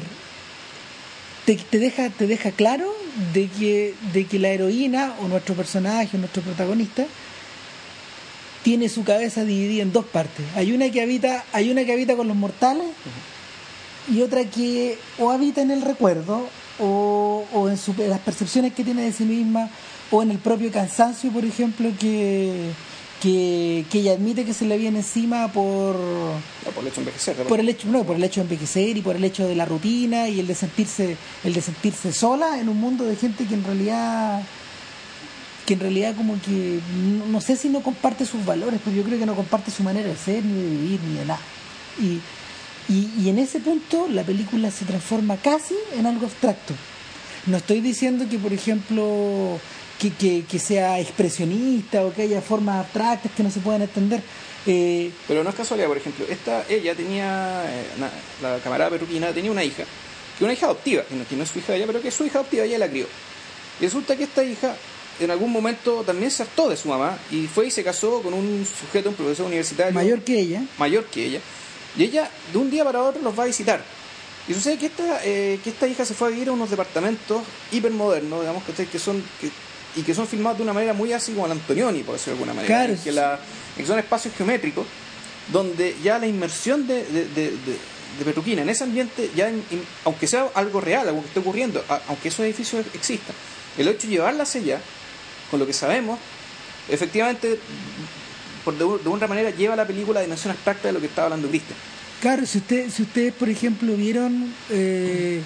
te, 1.46 1.56
te 1.56 1.80
deja, 1.80 2.10
te 2.10 2.28
deja 2.28 2.52
claro 2.52 2.92
de 3.34 3.48
que, 3.48 3.94
de 4.14 4.26
que 4.26 4.40
la 4.40 4.50
heroína 4.50 5.16
o 5.22 5.28
nuestro 5.28 5.56
personaje 5.56 6.18
o 6.18 6.20
nuestro 6.20 6.42
protagonista 6.42 7.06
tiene 8.64 8.90
su 8.90 9.04
cabeza 9.04 9.44
dividida 9.44 9.84
en 9.84 9.92
dos 9.92 10.06
partes. 10.06 10.46
Hay 10.56 10.72
una 10.72 10.90
que 10.90 11.02
habita, 11.02 11.46
hay 11.54 11.72
una 11.72 11.84
que 11.86 11.94
habita 11.94 12.16
con 12.16 12.28
los 12.28 12.38
mortales 12.38 12.88
y 14.14 14.22
otra 14.22 14.44
que 14.46 14.98
o 15.20 15.32
habita 15.32 15.62
en 15.62 15.72
el 15.72 15.82
recuerdo 15.82 16.48
o, 16.80 17.46
o 17.54 17.70
en, 17.70 17.78
en 17.98 18.10
las 18.10 18.20
percepciones 18.20 18.74
que 18.74 18.84
tiene 18.84 19.04
de 19.04 19.12
sí 19.12 19.24
misma 19.24 19.70
o 20.12 20.22
en 20.22 20.32
el 20.32 20.38
propio 20.38 20.72
cansancio, 20.72 21.32
por 21.32 21.46
ejemplo, 21.46 21.90
que, 22.00 22.72
que, 23.22 23.86
que 23.92 24.00
ella 24.00 24.14
admite 24.14 24.44
que 24.46 24.54
se 24.54 24.66
le 24.66 24.78
viene 24.78 25.00
encima 25.00 25.48
por, 25.54 25.96
No, 25.96 26.72
por 26.74 26.84
el 26.84 26.88
hecho 26.88 26.96
de 27.02 27.02
envejecer. 27.08 27.38
de 27.38 27.44
por 27.46 27.60
el 27.60 27.70
hecho 27.70 27.88
no, 27.88 28.04
por 28.04 28.16
el 28.16 28.24
hecho 28.24 28.42
de 28.42 28.46
envejecer 28.46 28.98
y 28.98 29.02
por 29.02 29.16
el 29.16 29.24
hecho 29.24 29.48
de 29.48 29.56
la 29.56 29.66
rutina 29.66 30.28
y 30.28 30.40
el 30.40 30.48
de 30.48 30.56
sentirse 30.56 31.16
el 31.44 31.54
de 31.54 31.62
sentirse 31.62 32.12
sola 32.12 32.60
en 32.60 32.68
un 32.70 32.80
mundo 32.80 33.06
de 33.06 33.16
gente 33.16 33.46
que 33.46 33.54
en 33.54 33.64
realidad 33.64 34.42
que 35.66 35.76
en 35.76 35.80
realidad 35.80 36.16
como 36.16 36.42
que 36.42 36.80
no, 37.20 37.28
no 37.28 37.42
sé 37.42 37.56
si 37.56 37.70
no 37.70 37.82
comparte 37.84 38.26
sus 38.26 38.44
valores 38.46 38.80
pero 38.84 38.98
yo 38.98 39.04
creo 39.04 39.20
que 39.20 39.26
no 39.28 39.36
comparte 39.36 39.70
su 39.72 39.84
manera 39.84 40.10
de 40.10 40.18
ser 40.18 40.44
ni 40.44 40.62
de 40.62 40.70
vivir 40.70 41.00
ni 41.08 41.18
de 41.20 41.26
nada 41.26 41.40
y, 42.00 42.20
y, 42.92 43.10
y 43.24 43.30
en 43.30 43.38
ese 43.38 43.60
punto 43.60 44.08
la 44.10 44.24
película 44.24 44.72
se 44.72 44.86
transforma 44.86 45.38
casi 45.38 45.76
en 45.98 46.08
algo 46.08 46.26
abstracto 46.26 46.74
no 47.46 47.58
estoy 47.58 47.82
diciendo 47.82 48.26
que 48.30 48.38
por 48.40 48.54
ejemplo 48.54 49.60
que, 50.02 50.10
que, 50.10 50.44
que 50.50 50.58
sea 50.58 51.00
expresionista 51.00 52.04
o 52.04 52.14
que 52.14 52.24
haya 52.24 52.42
formas 52.42 52.80
abstractas 52.80 53.32
que 53.34 53.44
no 53.44 53.52
se 53.52 53.60
puedan 53.60 53.84
entender 53.84 54.24
eh, 54.66 55.12
Pero 55.28 55.44
no 55.44 55.50
es 55.50 55.56
casualidad, 55.56 55.88
por 55.88 55.98
ejemplo, 55.98 56.26
esta, 56.30 56.66
ella 56.70 56.96
tenía, 56.96 57.64
eh, 57.68 57.86
la 58.42 58.58
camarada 58.60 58.92
peruquina 58.92 59.32
tenía 59.32 59.52
una 59.52 59.64
hija, 59.64 59.84
que 60.38 60.44
una 60.44 60.54
hija 60.54 60.68
adoptiva, 60.68 61.04
que 61.04 61.16
no, 61.16 61.28
que 61.28 61.36
no 61.36 61.44
es 61.44 61.50
su 61.50 61.60
hija 61.60 61.74
de 61.74 61.80
ella, 61.80 61.88
pero 61.88 62.02
que 62.02 62.10
es 62.10 62.14
su 62.14 62.26
hija 62.26 62.40
adoptiva, 62.40 62.66
ella 62.66 62.78
la 62.78 62.88
crió. 62.88 63.08
Y 63.80 63.86
resulta 63.86 64.16
que 64.16 64.26
esta 64.26 64.44
hija 64.44 64.76
en 65.20 65.32
algún 65.32 65.52
momento 65.52 66.04
también 66.04 66.32
se 66.32 66.44
hartó 66.44 66.70
de 66.70 66.78
su 66.78 66.90
mamá 66.90 67.18
y 67.32 67.48
fue 67.48 67.68
y 67.68 67.72
se 67.72 67.84
casó 67.84 68.22
con 68.22 68.34
un 68.34 68.66
sujeto, 68.66 69.10
un 69.10 69.16
profesor 69.16 69.46
universitario 69.46 69.94
mayor 69.94 70.22
que 70.22 70.40
ella 70.40 70.64
mayor 70.78 71.06
que 71.06 71.26
ella, 71.26 71.40
y 71.98 72.04
ella 72.04 72.30
de 72.52 72.58
un 72.58 72.72
día 72.72 72.84
para 72.84 73.04
otro 73.04 73.22
los 73.22 73.38
va 73.38 73.44
a 73.44 73.48
visitar. 73.48 73.84
Y 74.48 74.54
sucede 74.56 74.78
que 74.78 74.88
esta, 74.88 75.22
eh, 75.24 75.60
que 75.64 75.70
esta 75.70 75.88
hija 75.88 76.04
se 76.04 76.16
fue 76.16 76.30
a 76.30 76.32
vivir 76.32 76.50
a 76.50 76.52
unos 76.52 76.70
departamentos 76.70 77.44
hipermodernos, 77.72 78.40
digamos, 78.40 78.64
¿cachai? 78.64 78.88
que 78.88 78.98
son 78.98 79.24
que, 79.40 79.52
y 79.96 80.02
que 80.04 80.14
son 80.16 80.28
filmados 80.28 80.58
de 80.58 80.64
una 80.64 80.74
manera 80.74 80.94
muy 80.94 81.12
así 81.14 81.34
como 81.34 81.46
el 81.46 81.52
Antonioni, 81.54 82.04
por 82.04 82.16
decirlo 82.16 82.38
de 82.38 82.44
alguna 82.44 82.54
manera. 82.62 82.86
Claro. 82.86 83.00
que, 83.04 83.12
la, 83.12 83.40
en 83.78 83.82
que 83.84 83.86
son 83.88 84.00
espacios 84.00 84.34
geométricos, 84.36 84.86
donde 85.52 85.96
ya 86.04 86.18
la 86.20 86.28
inmersión 86.28 86.88
de, 86.88 87.04
de, 87.06 87.26
de, 87.28 87.52
de- 87.52 87.92
Peruquina 88.26 88.62
en 88.62 88.70
ese 88.70 88.84
ambiente, 88.84 89.32
ya 89.36 89.48
en- 89.50 89.64
aunque 90.06 90.28
sea 90.28 90.48
algo 90.54 90.80
real, 90.82 91.08
algo 91.08 91.22
que 91.22 91.28
esté 91.30 91.40
ocurriendo, 91.40 91.84
a- 91.90 92.02
aunque 92.10 92.28
esos 92.28 92.42
edificios 92.46 92.86
existan, 92.94 93.34
el 93.78 93.88
hecho 93.88 94.06
de 94.08 94.14
llevarla 94.14 94.44
hacia 94.44 94.62
allá, 94.62 94.82
con 95.50 95.60
lo 95.60 95.66
que 95.66 95.74
sabemos, 95.74 96.20
efectivamente, 96.90 97.58
por 98.64 98.78
de, 98.78 98.84
una 99.10 99.28
manera, 99.28 99.50
lleva 99.50 99.76
la 99.76 99.88
película 99.88 100.20
a 100.20 100.24
dimensión 100.24 100.52
abstracta 100.52 100.88
de 100.90 100.94
lo 100.94 101.00
que 101.00 101.08
estaba 101.08 101.26
hablando 101.28 101.48
Cristian. 101.50 101.78
Claro, 102.22 102.46
si, 102.46 102.60
usted, 102.60 102.90
si 102.92 103.02
ustedes, 103.02 103.34
por 103.34 103.50
ejemplo, 103.50 103.94
vieron, 103.96 104.54
eh, 104.70 105.42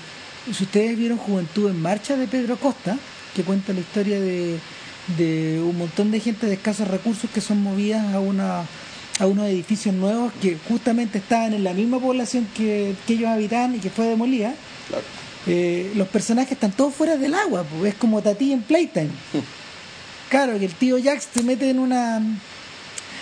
si 0.53 0.63
ustedes 0.63 0.97
vieron 0.97 1.17
Juventud 1.17 1.69
en 1.69 1.81
Marcha 1.81 2.17
de 2.17 2.27
Pedro 2.27 2.57
Costa, 2.57 2.97
que 3.35 3.43
cuenta 3.43 3.73
la 3.73 3.81
historia 3.81 4.19
de, 4.19 4.57
de 5.17 5.61
un 5.61 5.77
montón 5.77 6.09
de 6.11 6.19
gente 6.19 6.47
de 6.47 6.53
escasos 6.53 6.87
recursos 6.87 7.29
que 7.31 7.41
son 7.41 7.61
movidas 7.61 8.13
a 8.13 8.19
una 8.19 8.63
a 9.17 9.27
unos 9.27 9.47
edificios 9.47 9.95
nuevos 9.95 10.33
que 10.41 10.57
justamente 10.67 11.19
estaban 11.19 11.53
en 11.53 11.63
la 11.63 11.73
misma 11.73 11.99
población 11.99 12.47
que, 12.53 12.95
que 13.07 13.13
ellos 13.13 13.29
habitaban 13.29 13.73
y 13.75 13.79
que 13.79 13.89
fue 13.89 14.07
demolida, 14.07 14.53
Claro. 14.89 15.03
eh, 15.47 15.93
los 15.95 16.09
personajes 16.09 16.51
están 16.51 16.73
todos 16.73 16.93
fuera 16.93 17.15
del 17.15 17.33
agua, 17.33 17.63
pues, 17.63 17.93
es 17.93 17.97
como 17.99 18.21
Tati 18.21 18.51
en 18.53 18.61
Playtime. 18.61 19.09
Claro, 20.29 20.57
que 20.59 20.65
el 20.65 20.73
tío 20.73 20.97
Jax 21.01 21.27
se 21.33 21.43
mete 21.43 21.69
en 21.69 21.77
una 21.79 22.19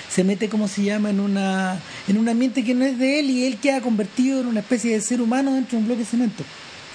se 0.09 0.23
mete 0.23 0.47
como 0.47 0.67
se 0.67 0.83
llama 0.83 1.09
en 1.09 1.19
una 1.19 1.77
en 2.07 2.17
un 2.17 2.29
ambiente 2.29 2.63
que 2.63 2.73
no 2.73 2.85
es 2.85 2.97
de 2.97 3.19
él 3.19 3.29
y 3.29 3.45
él 3.45 3.57
queda 3.57 3.81
convertido 3.81 4.39
en 4.39 4.47
una 4.47 4.61
especie 4.61 4.93
de 4.93 5.01
ser 5.01 5.21
humano 5.21 5.53
dentro 5.53 5.71
de 5.77 5.81
un 5.81 5.85
bloque 5.87 5.99
de 6.03 6.05
cemento. 6.05 6.43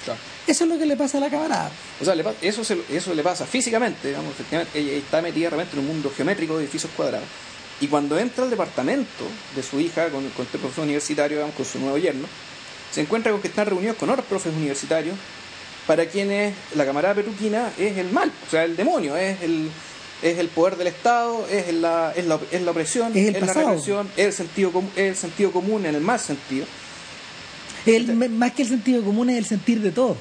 Claro. 0.05 0.21
Eso 0.47 0.65
es 0.65 0.71
lo 0.71 0.79
que 0.79 0.87
le 0.87 0.97
pasa 0.97 1.19
a 1.19 1.21
la 1.21 1.29
camarada. 1.31 1.71
O 2.01 2.05
sea, 2.05 2.15
le 2.15 2.25
eso, 2.43 2.65
se- 2.65 2.79
eso 2.91 3.15
le 3.15 3.23
pasa 3.23 3.45
físicamente, 3.47 4.09
digamos, 4.09 4.31
efectivamente, 4.33 4.79
ella 4.79 4.93
está 4.93 5.21
metida 5.21 5.45
de 5.47 5.51
repente 5.51 5.75
en 5.75 5.81
un 5.81 5.87
mundo 5.89 6.13
geométrico 6.17 6.57
de 6.57 6.65
edificios 6.65 6.91
cuadrados. 6.97 7.27
Y 7.81 7.87
cuando 7.89 8.19
entra 8.19 8.45
al 8.45 8.51
departamento 8.51 9.25
de 9.55 9.63
su 9.63 9.79
hija, 9.79 10.09
con, 10.09 10.29
con 10.31 10.47
este 10.47 10.59
profesor 10.59 10.85
universitario, 10.85 11.37
digamos, 11.39 11.55
con 11.55 11.65
su 11.67 11.79
nuevo 11.79 11.97
yerno, 11.99 12.27
se 12.91 13.03
encuentra 13.03 13.31
con 13.33 13.41
que 13.41 13.49
están 13.49 13.67
reunidos 13.67 13.97
con 13.97 14.09
otros 14.11 14.27
profes 14.27 14.53
universitarios, 14.55 15.17
para 15.87 16.07
quienes 16.07 16.55
la 16.75 16.85
camarada 16.85 17.15
peruquina 17.15 17.71
es 17.79 17.97
el 17.99 18.11
mal, 18.11 18.31
o 18.47 18.51
sea, 18.51 18.65
el 18.65 18.77
demonio, 18.77 19.17
es 19.17 19.41
el, 19.43 19.71
es 20.23 20.39
el 20.39 20.49
poder 20.49 20.77
del 20.77 20.89
Estado, 20.89 21.47
es 21.51 21.73
la, 21.73 22.13
es 22.17 22.27
la, 22.27 22.39
es 22.51 22.63
la 22.63 22.71
opresión, 22.73 23.13
Es 23.17 23.29
el 23.29 23.47
la 23.47 23.53
represión, 23.71 24.11
es 24.17 24.27
el, 24.27 24.33
sentido, 24.33 24.83
es 24.97 25.03
el 25.11 25.17
sentido 25.17 25.51
común 25.53 25.87
en 25.87 25.95
el 25.95 26.01
mal 26.03 26.19
sentido. 26.21 26.67
El- 27.97 28.15
me- 28.15 28.29
más 28.29 28.53
que 28.53 28.63
el 28.63 28.69
sentido 28.69 29.03
común 29.03 29.31
es 29.31 29.39
el 29.39 29.45
sentir 29.47 29.81
de 29.81 29.91
todo. 29.91 30.17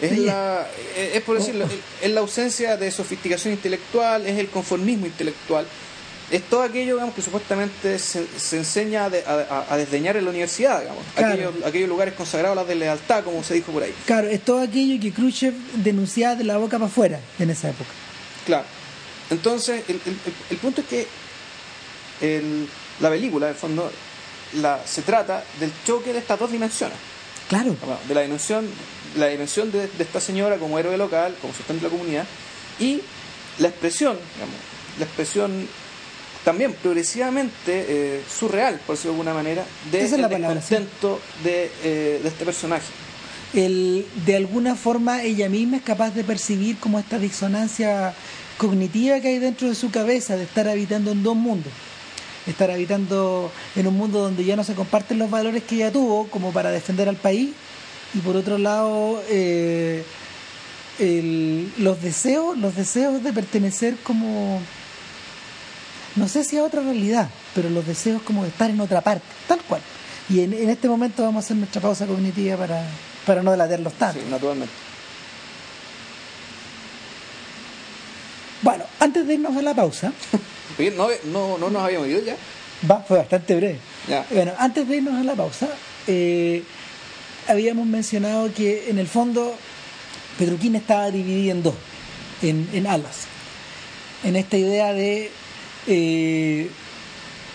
Es, 0.00 0.18
la, 0.18 0.66
es 0.96 1.16
es 1.16 1.22
por 1.22 1.38
decirlo, 1.38 1.64
es- 1.66 1.72
es 2.06 2.10
la 2.10 2.20
ausencia 2.20 2.76
de 2.76 2.90
sofisticación 2.90 3.54
intelectual, 3.54 4.26
es 4.26 4.36
el 4.38 4.48
conformismo 4.48 5.06
intelectual, 5.06 5.64
es 6.30 6.42
todo 6.42 6.62
aquello 6.62 6.94
digamos, 6.94 7.14
que 7.14 7.22
supuestamente 7.22 7.98
se, 8.00 8.26
se 8.38 8.56
enseña 8.56 9.04
a, 9.04 9.10
de- 9.10 9.22
a- 9.24 9.66
a 9.70 9.76
desdeñar 9.76 10.16
en 10.16 10.24
la 10.24 10.30
universidad, 10.30 10.80
digamos, 10.80 11.04
Claro. 11.14 11.34
aquellos, 11.34 11.54
aquellos 11.64 11.88
lugares 11.88 12.14
consagrados 12.14 12.58
a 12.58 12.62
la 12.62 12.66
deslealtad, 12.68 13.22
como 13.22 13.44
se 13.44 13.54
dijo 13.54 13.70
por 13.70 13.82
ahí. 13.84 13.94
Claro, 14.06 14.28
es 14.28 14.40
todo 14.44 14.60
aquello 14.60 15.00
que 15.00 15.12
Khrushchev 15.12 15.54
denunciaba 15.76 16.34
de 16.34 16.44
la 16.44 16.56
boca 16.56 16.78
para 16.78 16.86
afuera 16.90 17.20
en 17.38 17.50
esa 17.50 17.68
época. 17.70 17.90
Claro. 18.46 18.64
Entonces, 19.30 19.84
el, 19.88 20.00
el- 20.50 20.56
punto 20.56 20.80
es 20.80 20.86
que 20.88 21.06
el- 22.20 22.66
la 23.00 23.10
película, 23.10 23.46
en 23.46 23.52
el 23.52 23.58
fondo, 23.58 23.90
la, 24.54 24.80
se 24.84 25.02
trata 25.02 25.44
del 25.60 25.72
choque 25.84 26.12
de 26.12 26.18
estas 26.18 26.38
dos 26.38 26.50
dimensiones. 26.50 26.96
Claro. 27.48 27.76
Bueno, 27.80 27.98
de 28.08 28.14
la 28.14 28.22
dimensión, 28.22 28.66
la 29.16 29.28
dimensión 29.28 29.70
de, 29.70 29.88
de 29.88 30.04
esta 30.04 30.20
señora 30.20 30.56
como 30.56 30.78
héroe 30.78 30.96
local, 30.96 31.36
como 31.40 31.52
sustento 31.52 31.84
de 31.84 31.90
la 31.90 31.96
comunidad, 31.96 32.26
y 32.78 33.00
la 33.58 33.68
expresión, 33.68 34.16
digamos, 34.34 34.56
la 34.98 35.04
expresión 35.04 35.68
también 36.44 36.72
progresivamente 36.72 37.52
eh, 37.66 38.22
surreal, 38.28 38.80
por 38.86 38.96
decirlo 38.96 39.12
de 39.12 39.20
alguna 39.20 39.34
manera, 39.34 39.64
de 39.90 40.02
es 40.02 40.12
el 40.12 40.24
sí. 40.24 40.28
descontento 40.28 41.20
de, 41.44 41.70
eh, 41.84 42.20
de 42.22 42.28
este 42.28 42.44
personaje. 42.44 42.86
el, 43.54 44.06
de 44.26 44.36
alguna 44.36 44.74
forma 44.74 45.22
ella 45.22 45.48
misma 45.48 45.76
es 45.76 45.82
capaz 45.82 46.10
de 46.10 46.24
percibir 46.24 46.78
como 46.78 46.98
esta 46.98 47.18
disonancia 47.18 48.14
cognitiva 48.58 49.20
que 49.20 49.28
hay 49.28 49.38
dentro 49.38 49.68
de 49.68 49.74
su 49.74 49.90
cabeza 49.90 50.36
de 50.36 50.44
estar 50.44 50.68
habitando 50.68 51.12
en 51.12 51.22
dos 51.22 51.36
mundos. 51.36 51.72
Estar 52.46 52.70
habitando 52.70 53.52
en 53.76 53.86
un 53.86 53.96
mundo 53.96 54.18
donde 54.20 54.44
ya 54.44 54.56
no 54.56 54.64
se 54.64 54.74
comparten 54.74 55.18
los 55.18 55.30
valores 55.30 55.62
que 55.62 55.76
ella 55.76 55.92
tuvo 55.92 56.26
como 56.28 56.52
para 56.52 56.70
defender 56.70 57.08
al 57.08 57.16
país. 57.16 57.50
Y 58.14 58.18
por 58.18 58.36
otro 58.36 58.58
lado 58.58 59.22
eh, 59.28 60.04
el- 60.98 61.72
los 61.78 62.02
deseos 62.02 62.58
los 62.58 62.74
deseos 62.76 63.22
de 63.22 63.32
pertenecer 63.32 63.96
como 64.02 64.60
no 66.16 66.28
sé 66.28 66.44
si 66.44 66.58
a 66.58 66.64
otra 66.64 66.82
realidad 66.82 67.30
pero 67.54 67.70
los 67.70 67.86
deseos 67.86 68.20
como 68.22 68.42
de 68.42 68.50
estar 68.50 68.68
en 68.68 68.80
otra 68.80 69.00
parte 69.00 69.24
tal 69.48 69.60
cual. 69.62 69.80
Y 70.28 70.40
en, 70.40 70.52
en 70.52 70.68
este 70.68 70.88
momento 70.88 71.22
vamos 71.22 71.42
a 71.42 71.46
hacer 71.46 71.56
nuestra 71.56 71.80
pausa 71.80 72.06
cognitiva 72.06 72.56
para, 72.56 72.84
para 73.26 73.42
no 73.42 73.50
delatarlos 73.50 73.92
tanto. 73.94 74.20
Sí, 74.20 74.26
naturalmente. 74.30 74.72
bueno 78.62 78.84
antes 79.00 79.26
de 79.26 79.34
irnos 79.34 79.56
a 79.56 79.62
la 79.62 79.74
pausa 79.74 80.12
No, 80.96 81.08
no, 81.24 81.58
no 81.58 81.70
nos 81.70 81.82
habíamos 81.82 82.08
ido 82.08 82.20
ya. 82.22 82.36
va 82.90 83.00
fue 83.06 83.18
bastante 83.18 83.54
breve 83.54 83.78
Ya. 84.08 84.26
Bueno, 84.30 84.52
antes 84.58 84.88
de 84.88 84.96
irnos 84.96 85.14
a 85.14 85.22
la 85.22 85.34
pausa, 85.34 85.68
eh, 86.06 86.62
habíamos 87.46 87.86
mencionado 87.86 88.52
que 88.52 88.90
en 88.90 88.98
el 88.98 89.06
fondo 89.06 89.54
Petruquín 90.38 90.74
estaba 90.76 91.10
dividida 91.10 91.52
en 91.52 91.62
dos, 91.62 91.74
en, 92.42 92.68
en 92.72 92.86
alas, 92.86 93.26
en 94.24 94.36
esta 94.36 94.56
idea 94.56 94.92
de 94.92 95.30
eh, 95.86 96.68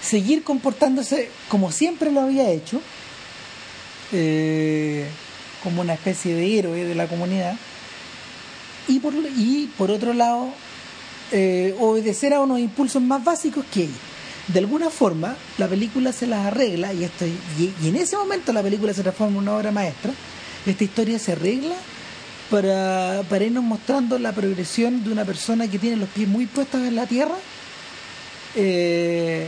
seguir 0.01 0.43
comportándose 0.43 1.29
como 1.49 1.71
siempre 1.71 2.11
lo 2.11 2.21
había 2.21 2.49
hecho, 2.49 2.81
eh, 4.13 5.05
como 5.63 5.81
una 5.81 5.93
especie 5.93 6.35
de 6.35 6.59
héroe 6.59 6.85
de 6.85 6.95
la 6.95 7.07
comunidad, 7.07 7.55
y 8.87 8.99
por, 8.99 9.13
y 9.35 9.69
por 9.77 9.91
otro 9.91 10.13
lado, 10.13 10.49
eh, 11.31 11.75
obedecer 11.79 12.33
a 12.33 12.41
unos 12.41 12.59
impulsos 12.59 13.01
más 13.01 13.23
básicos 13.23 13.65
que 13.73 13.83
ella. 13.83 13.93
De 14.47 14.59
alguna 14.59 14.89
forma, 14.89 15.35
la 15.57 15.67
película 15.67 16.13
se 16.13 16.25
las 16.25 16.45
arregla, 16.45 16.93
y, 16.93 17.03
esto, 17.03 17.25
y, 17.25 17.87
en 17.87 17.95
ese 17.97 18.15
momento 18.15 18.53
la 18.53 18.63
película 18.63 18.93
se 18.93 19.01
transforma 19.01 19.33
en 19.33 19.39
una 19.39 19.57
obra 19.57 19.71
maestra, 19.71 20.13
esta 20.65 20.83
historia 20.83 21.19
se 21.19 21.33
arregla 21.33 21.75
para, 22.49 23.23
para 23.29 23.43
irnos 23.43 23.63
mostrando 23.63 24.17
la 24.17 24.31
progresión 24.31 25.03
de 25.03 25.11
una 25.11 25.25
persona 25.25 25.67
que 25.69 25.79
tiene 25.79 25.97
los 25.97 26.09
pies 26.09 26.29
muy 26.29 26.45
puestos 26.45 26.81
en 26.81 26.95
la 26.95 27.05
tierra. 27.05 27.35
Eh, 28.55 29.47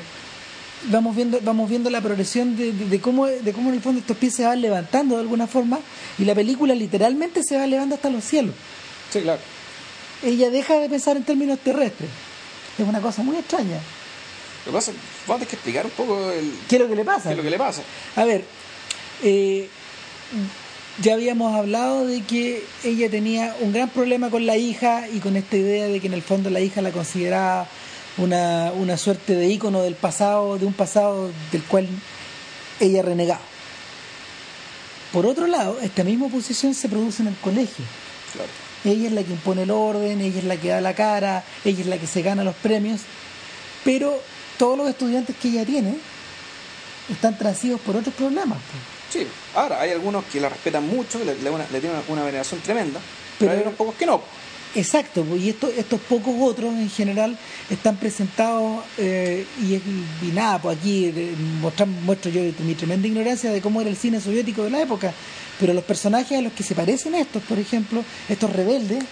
vamos 0.85 1.15
viendo 1.15 1.39
vamos 1.41 1.69
viendo 1.69 1.89
la 1.89 2.01
progresión 2.01 2.55
de, 2.55 2.99
cómo 3.01 3.25
de 3.25 3.53
cómo 3.53 3.69
en 3.69 3.75
el 3.75 3.81
fondo 3.81 3.99
estos 3.99 4.17
pies 4.17 4.35
se 4.35 4.45
van 4.45 4.61
levantando 4.61 5.15
de 5.15 5.21
alguna 5.21 5.47
forma 5.47 5.79
y 6.17 6.25
la 6.25 6.35
película 6.35 6.73
literalmente 6.75 7.43
se 7.43 7.57
va 7.57 7.65
elevando 7.65 7.95
hasta 7.95 8.09
los 8.09 8.23
cielos. 8.23 8.53
Sí, 9.11 9.21
claro. 9.21 9.41
Ella 10.23 10.49
deja 10.49 10.75
de 10.79 10.89
pensar 10.89 11.17
en 11.17 11.23
términos 11.23 11.59
terrestres. 11.59 12.09
Es 12.77 12.87
una 12.87 13.01
cosa 13.01 13.23
muy 13.23 13.37
extraña. 13.37 13.79
Lo 14.65 14.71
que 14.71 14.77
pasa, 14.77 14.91
vamos 15.27 15.41
a 15.41 15.45
tener 15.45 15.47
que 15.47 15.55
explicar 15.55 15.85
un 15.85 15.91
poco 15.91 16.31
el, 16.31 16.53
¿Qué 16.67 16.75
es 16.75 16.81
lo 16.81 16.87
que 16.87 16.95
le 16.95 17.05
pasa? 17.05 17.23
qué 17.23 17.31
es 17.31 17.37
lo 17.37 17.43
que 17.43 17.49
le 17.49 17.57
pasa. 17.57 17.81
A 18.15 18.25
ver, 18.25 18.43
eh, 19.23 19.69
ya 21.01 21.13
habíamos 21.13 21.55
hablado 21.55 22.05
de 22.05 22.21
que 22.21 22.63
ella 22.83 23.09
tenía 23.09 23.55
un 23.61 23.71
gran 23.71 23.89
problema 23.89 24.29
con 24.29 24.45
la 24.45 24.57
hija 24.57 25.07
y 25.07 25.19
con 25.19 25.37
esta 25.37 25.55
idea 25.55 25.87
de 25.87 25.99
que 25.99 26.07
en 26.07 26.13
el 26.13 26.21
fondo 26.21 26.49
la 26.49 26.59
hija 26.59 26.81
la 26.81 26.91
consideraba 26.91 27.67
una, 28.17 28.73
una 28.73 28.97
suerte 28.97 29.35
de 29.35 29.47
ícono 29.47 29.81
del 29.81 29.95
pasado, 29.95 30.57
de 30.57 30.65
un 30.65 30.73
pasado 30.73 31.31
del 31.51 31.63
cual 31.63 31.87
ella 32.81 33.01
renegaba. 33.01 33.41
Por 35.13 35.25
otro 35.25 35.47
lado, 35.47 35.79
esta 35.81 36.03
misma 36.03 36.27
posición 36.27 36.73
se 36.73 36.89
produce 36.89 37.23
en 37.23 37.29
el 37.29 37.35
colegio. 37.37 37.85
Claro. 38.33 38.49
Ella 38.85 39.07
es 39.07 39.13
la 39.13 39.23
que 39.23 39.31
impone 39.31 39.63
el 39.63 39.71
orden, 39.71 40.21
ella 40.21 40.39
es 40.39 40.45
la 40.45 40.55
que 40.57 40.69
da 40.69 40.79
la 40.81 40.93
cara, 40.93 41.43
ella 41.65 41.81
es 41.81 41.87
la 41.87 41.97
que 41.97 42.07
se 42.07 42.21
gana 42.21 42.43
los 42.43 42.55
premios, 42.55 43.01
pero 43.83 44.21
todos 44.57 44.77
los 44.77 44.89
estudiantes 44.89 45.35
que 45.41 45.49
ella 45.49 45.65
tiene 45.65 45.95
están 47.11 47.37
transidos 47.37 47.79
por 47.81 47.95
otros 47.97 48.13
problemas. 48.15 48.57
pues. 48.71 49.23
Sí, 49.25 49.27
ahora 49.55 49.81
hay 49.81 49.91
algunos 49.91 50.23
que 50.25 50.39
la 50.39 50.49
respetan 50.49 50.87
mucho, 50.87 51.17
le, 51.19 51.25
le, 51.25 51.41
tienen 51.79 51.91
una, 51.91 52.03
una 52.09 52.23
veneración 52.23 52.59
tremenda, 52.61 52.99
pero, 53.39 53.51
Pero- 53.51 53.51
hay 53.53 53.61
unos 53.67 53.73
pocos 53.77 53.95
que 53.95 54.05
no. 54.05 54.21
Exacto, 54.75 55.25
y 55.35 55.49
estos, 55.49 55.71
estos 55.77 55.99
pocos 56.01 56.33
otros 56.39 56.73
en 56.75 56.89
general 56.91 57.37
están 57.71 57.97
presentados 57.97 58.83
eh, 58.99 59.45
y, 59.61 59.73
y 60.25 60.31
nada, 60.31 60.61
pues 60.61 60.77
aquí 60.77 61.05
eh, 61.05 61.33
mostrar- 61.59 61.87
muestro 61.87 62.29
yo 62.29 62.41
mi 62.59 62.75
tremenda 62.75 63.07
ignorancia 63.07 63.51
de 63.51 63.61
cómo 63.61 63.81
era 63.81 63.89
el 63.89 63.97
cine 63.97 64.21
soviético 64.21 64.63
de 64.63 64.69
la 64.69 64.81
época, 64.81 65.11
pero 65.59 65.73
los 65.73 65.83
personajes 65.83 66.37
a 66.37 66.41
los 66.41 66.53
que 66.53 66.63
se 66.63 66.75
parecen 66.75 67.15
estos, 67.15 67.41
por 67.43 67.57
ejemplo, 67.57 68.03
estos 68.29 68.51
rebeldes, 68.53 69.03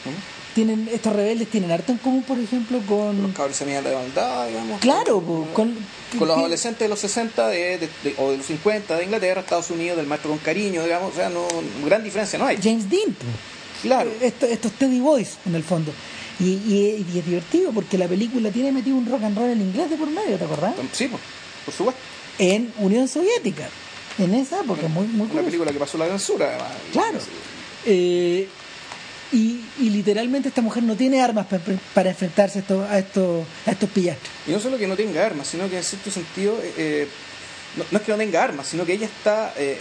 tienen 0.53 0.87
estos 0.91 1.13
rebeldes 1.15 1.49
tienen 1.49 1.71
harto 1.71 1.91
en 1.91 1.97
común, 1.99 2.23
por 2.23 2.37
ejemplo, 2.39 2.77
Los 2.77 2.85
con... 2.87 3.31
cabros 3.33 3.57
semillas 3.57 3.83
de 3.83 3.93
maldad, 3.95 4.47
digamos. 4.47 4.79
Claro, 4.79 5.21
con, 5.21 5.43
pues, 5.43 5.53
con, 5.55 5.75
con 6.19 6.27
los 6.27 6.37
adolescentes 6.37 6.79
de 6.79 6.87
los 6.89 6.99
60 6.99 7.47
de, 7.49 7.57
de- 7.79 7.89
de- 8.03 8.15
o 8.19 8.31
de 8.31 8.37
los 8.37 8.45
50 8.45 8.95
de 8.95 9.03
Inglaterra, 9.05 9.41
Estados 9.41 9.69
Unidos, 9.71 9.97
del 9.97 10.05
maestro 10.07 10.29
con 10.31 10.39
cariño, 10.39 10.83
digamos, 10.83 11.13
o 11.13 11.15
sea, 11.15 11.29
no, 11.29 11.47
gran 11.85 12.03
diferencia 12.03 12.37
no 12.39 12.45
hay. 12.45 12.57
James 12.61 12.87
Dean, 12.89 13.05
pues. 13.13 13.56
Claro. 13.81 14.11
Esto- 14.21 14.45
estos 14.45 14.71
Teddy 14.73 14.99
Boys 14.99 15.37
en 15.45 15.55
el 15.55 15.63
fondo. 15.63 15.91
Y, 16.39 16.45
y- 16.45 17.05
y 17.13 17.19
es 17.19 17.25
divertido 17.25 17.71
porque 17.71 17.97
la 17.97 18.07
película 18.07 18.51
tiene 18.51 18.71
metido 18.71 18.95
un 18.97 19.05
rock 19.09 19.23
and 19.23 19.37
roll 19.37 19.49
en 19.49 19.61
inglés 19.61 19.89
de 19.89 19.97
por 19.97 20.07
medio, 20.09 20.37
¿te 20.37 20.45
acordás? 20.45 20.73
Sí, 20.93 21.07
pues, 21.07 21.21
por 21.65 21.73
supuesto. 21.73 22.01
En 22.39 22.71
Unión 22.77 23.07
Soviética. 23.07 23.67
En 24.19 24.33
esa 24.33 24.61
época, 24.61 24.87
muy, 24.87 25.05
muy 25.07 25.21
Una 25.21 25.27
curioso. 25.29 25.45
película 25.45 25.71
que 25.71 25.79
pasó 25.79 25.97
la 25.97 26.07
censura, 26.07 26.47
además. 26.49 26.67
Claro. 26.91 27.19
Eh, 27.85 28.47
y, 29.31 29.59
y 29.79 29.89
literalmente 29.89 30.49
esta 30.49 30.61
mujer 30.61 30.83
no 30.83 30.95
tiene 30.95 31.21
armas 31.21 31.47
para, 31.47 31.61
para 31.93 32.09
enfrentarse 32.11 32.59
a 32.59 32.61
estos, 32.61 32.89
a 32.89 32.99
estos, 32.99 33.45
a 33.65 33.71
estos 33.71 33.89
pillastres. 33.89 34.29
Y 34.47 34.51
no 34.51 34.59
solo 34.59 34.77
que 34.77 34.87
no 34.87 34.95
tenga 34.95 35.25
armas, 35.25 35.47
sino 35.47 35.69
que 35.69 35.77
en 35.77 35.83
cierto 35.83 36.09
sentido, 36.11 36.57
eh, 36.63 36.73
eh, 36.77 37.07
no, 37.75 37.83
no 37.91 37.97
es 37.99 38.03
que 38.05 38.11
no 38.11 38.17
tenga 38.17 38.43
armas, 38.43 38.67
sino 38.67 38.85
que 38.85 38.93
ella 38.93 39.05
está, 39.07 39.53
eh, 39.57 39.77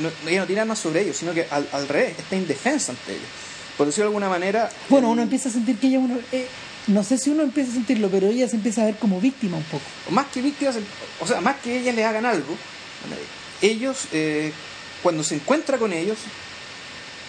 no, 0.00 0.10
ella 0.28 0.40
no 0.40 0.46
tiene 0.46 0.60
armas 0.62 0.78
sobre 0.78 1.02
ellos, 1.02 1.16
sino 1.16 1.32
que 1.34 1.46
al, 1.50 1.68
al 1.72 1.88
revés, 1.88 2.18
está 2.18 2.36
indefensa 2.36 2.92
ante 2.92 3.12
ellos. 3.12 3.28
Por 3.76 3.86
decirlo 3.86 4.04
de 4.06 4.08
alguna 4.16 4.28
manera... 4.28 4.70
Bueno, 4.88 5.08
el- 5.08 5.12
uno 5.12 5.22
empieza 5.22 5.48
a 5.48 5.52
sentir 5.52 5.76
que 5.78 5.86
ella, 5.88 5.98
uno, 5.98 6.18
eh, 6.32 6.46
no 6.88 7.04
sé 7.04 7.18
si 7.18 7.30
uno 7.30 7.42
empieza 7.42 7.70
a 7.70 7.74
sentirlo, 7.74 8.08
pero 8.10 8.26
ella 8.28 8.48
se 8.48 8.56
empieza 8.56 8.82
a 8.82 8.86
ver 8.86 8.96
como 8.96 9.20
víctima 9.20 9.56
un 9.56 9.64
poco. 9.64 9.84
más 10.10 10.26
que 10.28 10.40
víctimas, 10.42 10.76
o 11.20 11.26
sea, 11.26 11.40
más 11.40 11.56
que 11.56 11.78
ellas 11.78 11.94
les 11.94 12.04
hagan 12.04 12.26
algo, 12.26 12.56
ellos, 13.62 14.06
eh, 14.12 14.52
cuando 15.02 15.22
se 15.22 15.34
encuentra 15.36 15.78
con 15.78 15.92
ellos, 15.92 16.18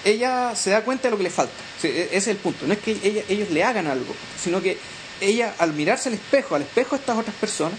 ella 0.05 0.55
se 0.55 0.69
da 0.71 0.81
cuenta 0.83 1.03
de 1.03 1.11
lo 1.11 1.17
que 1.17 1.23
le 1.23 1.29
falta. 1.29 1.53
E- 1.83 2.07
ese 2.11 2.17
es 2.17 2.27
el 2.29 2.37
punto. 2.37 2.65
No 2.67 2.73
es 2.73 2.79
que 2.79 2.97
ella- 3.03 3.23
ellos 3.27 3.49
le 3.51 3.63
hagan 3.63 3.87
algo, 3.87 4.13
sino 4.41 4.61
que 4.61 4.77
ella, 5.21 5.53
al 5.59 5.73
mirarse 5.73 6.09
al 6.09 6.15
espejo, 6.15 6.55
al 6.55 6.61
espejo 6.61 6.95
de 6.95 7.01
estas 7.01 7.17
otras 7.17 7.35
personas, 7.35 7.77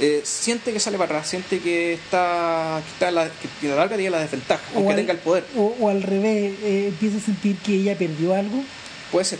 eh, 0.00 0.20
siente 0.24 0.72
que 0.72 0.80
sale 0.80 0.96
para 0.98 1.16
atrás, 1.16 1.28
siente 1.30 1.58
que 1.60 1.94
está, 1.94 2.80
que 2.84 2.90
está 2.92 3.10
la, 3.10 3.28
que 3.60 3.66
a 3.66 3.70
la 3.70 3.76
larga 3.76 3.96
tiene 3.96 4.10
la 4.10 4.20
desventaja, 4.20 4.62
aunque 4.74 4.90
al, 4.92 4.96
tenga 4.96 5.12
el 5.12 5.18
poder. 5.18 5.44
o, 5.56 5.74
o 5.80 5.88
al 5.88 6.02
revés, 6.02 6.54
eh, 6.62 6.86
empieza 6.88 7.18
a 7.18 7.20
sentir 7.20 7.56
que 7.56 7.74
ella 7.74 7.96
perdió 7.98 8.34
algo. 8.34 8.62
Puede 9.10 9.24
ser. 9.24 9.38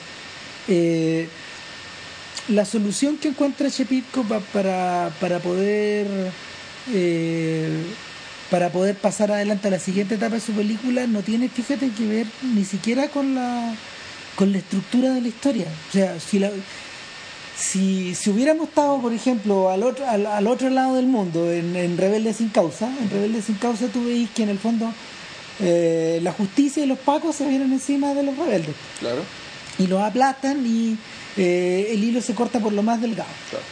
Eh, 0.68 1.29
la 2.49 2.64
solución 2.64 3.18
que 3.18 3.29
encuentra 3.29 3.71
Chepitko 3.71 4.23
pa- 4.25 4.40
para, 4.40 5.11
para 5.21 5.38
poder 5.38 6.07
eh, 6.94 7.68
para 8.51 8.71
poder 8.73 8.94
pasar 8.97 9.31
adelante 9.31 9.68
a 9.68 9.71
la 9.71 9.79
siguiente 9.79 10.14
etapa 10.14 10.37
de 10.37 10.40
su 10.40 10.53
película 10.53 11.07
no 11.07 11.21
tiene 11.23 11.49
fíjate 11.51 11.90
que 11.90 12.07
ver 12.07 12.27
ni 12.55 12.64
siquiera 12.64 13.09
con 13.09 13.35
la 13.35 13.75
con 14.37 14.53
la 14.53 14.59
estructura 14.59 15.11
de 15.12 15.21
la 15.21 15.29
historia 15.29 15.66
o 15.90 15.92
sea 15.92 16.18
si 16.21 16.38
la 16.38 16.51
si, 17.59 18.14
si 18.14 18.31
hubiéramos 18.31 18.68
estado 18.68 19.01
por 19.01 19.12
ejemplo 19.12 19.68
al 19.71 19.83
otro 19.83 20.07
al, 20.09 20.27
al 20.27 20.47
otro 20.47 20.71
lado 20.71 20.94
del 20.94 21.07
mundo 21.07 21.51
en, 21.51 21.75
en 21.75 21.99
Rebelde 21.99 22.33
sin 22.33 22.51
causa 22.51 22.87
en 23.03 23.11
Rebelde 23.11 23.42
sin 23.42 23.57
causa 23.57 23.87
tú 23.88 24.05
veis 24.05 24.31
que 24.31 24.44
en 24.44 24.49
el 24.51 24.59
fondo 24.59 24.92
eh, 25.61 26.21
la 26.23 26.31
justicia 26.33 26.85
y 26.85 26.87
los 26.87 26.99
pacos 27.01 27.35
se 27.35 27.49
vienen 27.49 27.73
encima 27.73 28.14
de 28.14 28.23
los 28.23 28.37
rebeldes 28.37 28.75
Claro, 29.01 29.23
y 29.79 29.87
los 29.88 30.01
aplastan 30.03 30.64
y 30.64 30.97
eh, 31.37 31.88
el 31.92 32.05
hilo 32.05 32.21
se 32.21 32.35
corta 32.35 32.61
por 32.61 32.73
lo 32.73 32.83
más 32.83 33.01
delgado. 33.01 33.29
claro. 33.51 33.64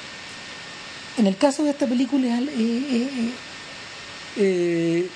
En 1.19 1.27
el 1.27 1.37
caso 1.37 1.65
de 1.65 1.71
esta 1.71 1.87
película, 1.87 2.27
eh, 2.41 3.31
eh, 4.37 5.09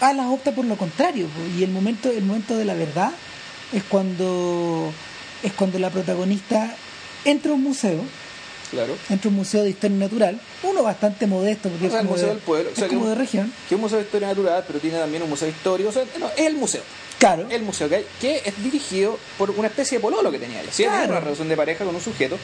Alas 0.00 0.26
opta 0.28 0.52
por 0.54 0.64
lo 0.64 0.76
contrario 0.76 1.26
y 1.58 1.62
el 1.62 1.70
momento, 1.70 2.10
el 2.10 2.24
momento 2.24 2.56
de 2.56 2.64
la 2.64 2.74
verdad 2.74 3.12
es 3.72 3.82
cuando 3.84 4.92
es 5.42 5.52
cuando 5.52 5.78
la 5.78 5.90
protagonista 5.90 6.74
entra 7.30 7.52
a 7.52 7.54
un 7.54 7.62
museo, 7.62 8.00
Claro. 8.70 8.96
entra 9.10 9.28
a 9.28 9.30
un 9.30 9.36
museo 9.36 9.62
de 9.62 9.70
historia 9.70 9.96
natural, 9.96 10.40
uno 10.62 10.82
bastante 10.82 11.26
modesto 11.26 11.68
porque 11.68 11.86
O 11.86 11.90
sea, 11.90 12.00
es 12.00 12.02
el 12.02 12.08
como, 12.08 12.14
Museo 12.16 12.28
de, 12.28 12.34
del 12.34 12.42
Pueblo, 12.42 12.68
o 12.70 12.72
es 12.72 12.78
sea, 12.78 12.88
que 12.88 12.94
como 12.94 13.08
de 13.08 13.14
región. 13.14 13.52
Que 13.68 13.74
es 13.74 13.76
un 13.76 13.80
museo 13.82 13.98
de 13.98 14.04
historia 14.04 14.28
natural, 14.28 14.64
pero 14.66 14.78
tiene 14.80 14.98
también 14.98 15.22
un 15.22 15.30
museo 15.30 15.48
histórico. 15.48 15.90
O 15.90 15.92
sea, 15.92 16.04
no, 16.18 16.26
es 16.28 16.46
el 16.46 16.54
museo. 16.54 16.82
Claro, 17.18 17.46
el 17.48 17.62
museo 17.62 17.88
que 17.88 17.96
hay, 17.96 18.06
que 18.20 18.42
es 18.44 18.62
dirigido 18.62 19.18
por 19.38 19.50
una 19.50 19.68
especie 19.68 19.98
de 19.98 20.02
pololo 20.02 20.30
que 20.30 20.38
tenía 20.38 20.60
ella. 20.62 20.72
Sí, 20.72 20.82
Claro. 20.82 21.10
una 21.12 21.20
relación 21.20 21.48
de 21.48 21.56
pareja 21.56 21.84
con 21.84 21.94
un 21.94 22.00
sujeto, 22.00 22.36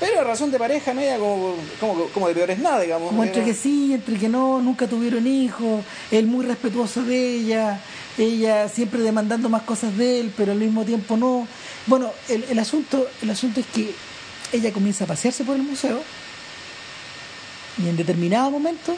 pero 0.00 0.14
la 0.14 0.22
relación 0.22 0.50
de 0.50 0.58
pareja 0.58 0.94
no 0.94 1.00
era 1.00 1.18
como, 1.18 1.54
como, 1.80 2.04
como 2.06 2.28
de 2.28 2.34
peores 2.34 2.58
nada, 2.58 2.80
digamos. 2.80 3.08
Como 3.08 3.24
entre 3.24 3.44
que 3.44 3.52
sí, 3.52 3.92
entre 3.92 4.16
que 4.16 4.28
no, 4.28 4.60
nunca 4.62 4.86
tuvieron 4.86 5.26
hijos, 5.26 5.84
él 6.10 6.26
muy 6.26 6.46
respetuoso 6.46 7.02
de 7.02 7.34
ella, 7.34 7.80
ella 8.16 8.68
siempre 8.68 9.00
demandando 9.02 9.48
más 9.50 9.62
cosas 9.62 9.96
de 9.98 10.20
él, 10.20 10.32
pero 10.36 10.52
al 10.52 10.58
mismo 10.58 10.84
tiempo 10.84 11.16
no. 11.16 11.46
Bueno, 11.86 12.10
el, 12.28 12.44
el 12.44 12.58
asunto, 12.58 13.06
el 13.20 13.30
asunto 13.30 13.60
es 13.60 13.66
que 13.66 13.90
ella 14.52 14.72
comienza 14.72 15.04
a 15.04 15.06
pasearse 15.06 15.44
por 15.44 15.56
el 15.56 15.62
museo 15.62 16.00
y 17.82 17.88
en 17.88 17.96
determinado 17.96 18.50
momento 18.50 18.96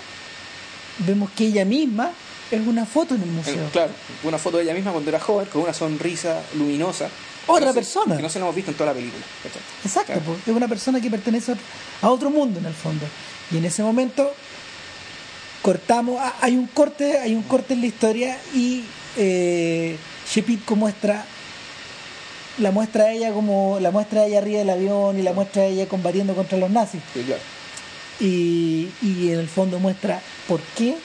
vemos 1.06 1.30
que 1.36 1.46
ella 1.46 1.64
misma 1.64 2.10
es 2.50 2.66
una 2.66 2.86
foto 2.86 3.14
en 3.14 3.22
el 3.22 3.28
eh, 3.28 3.32
museo. 3.32 3.68
claro, 3.72 3.90
una 4.24 4.38
foto 4.38 4.56
de 4.58 4.64
ella 4.64 4.74
misma 4.74 4.92
cuando 4.92 5.10
era 5.10 5.20
joven, 5.20 5.46
con 5.52 5.62
una 5.62 5.74
sonrisa 5.74 6.40
luminosa. 6.56 7.08
Otra 7.46 7.60
Que 7.60 7.66
no 7.66 7.72
se- 7.72 7.78
persona. 7.80 8.16
Que 8.16 8.22
no 8.22 8.28
se 8.28 8.38
la 8.38 8.44
hemos 8.44 8.54
visto 8.54 8.70
en 8.70 8.76
toda 8.76 8.90
la 8.90 8.94
película. 8.94 9.24
Exacto, 9.84 10.12
Claro. 10.12 10.20
pues, 10.26 10.38
es 10.46 10.54
una 10.54 10.68
persona 10.68 11.00
que 11.00 11.10
pertenece 11.10 11.54
a 12.02 12.08
otro- 12.10 12.30
mundo 12.30 12.58
en 12.60 12.66
el 12.66 12.74
fondo. 12.74 13.04
Y 13.50 13.56
en 13.58 13.64
ese 13.64 13.82
momento 13.82 14.32
cortamos, 15.62 16.18
ah, 16.20 16.34
hay 16.40 16.56
un 16.56 16.66
corte, 16.68 17.18
hay 17.18 17.34
un 17.34 17.42
corte 17.42 17.74
en 17.74 17.80
la 17.80 17.86
historia 17.86 18.38
y 18.54 18.84
eh, 19.16 19.96
Shepitko 20.30 20.76
muestra 20.76 21.24
la 22.58 22.70
muestra 22.70 23.04
a 23.04 23.12
ella 23.12 23.32
como 23.32 23.78
la 23.80 23.90
muestra 23.90 24.22
a 24.22 24.26
ella 24.26 24.38
arriba 24.38 24.58
del 24.58 24.70
avión 24.70 25.18
y 25.18 25.22
la 25.22 25.32
muestra 25.32 25.62
a 25.62 25.66
ella 25.66 25.86
combatiendo 25.86 26.34
contra 26.34 26.58
los 26.58 26.70
nazis 26.70 27.00
Sí, 27.14 27.22
claro. 27.22 27.40
y, 28.20 28.88
y 29.02 29.30
en 29.32 29.38
el 29.38 29.48
fondo 29.48 29.78
muestra 29.78 30.20
por 30.46 30.60
qué 30.76 30.96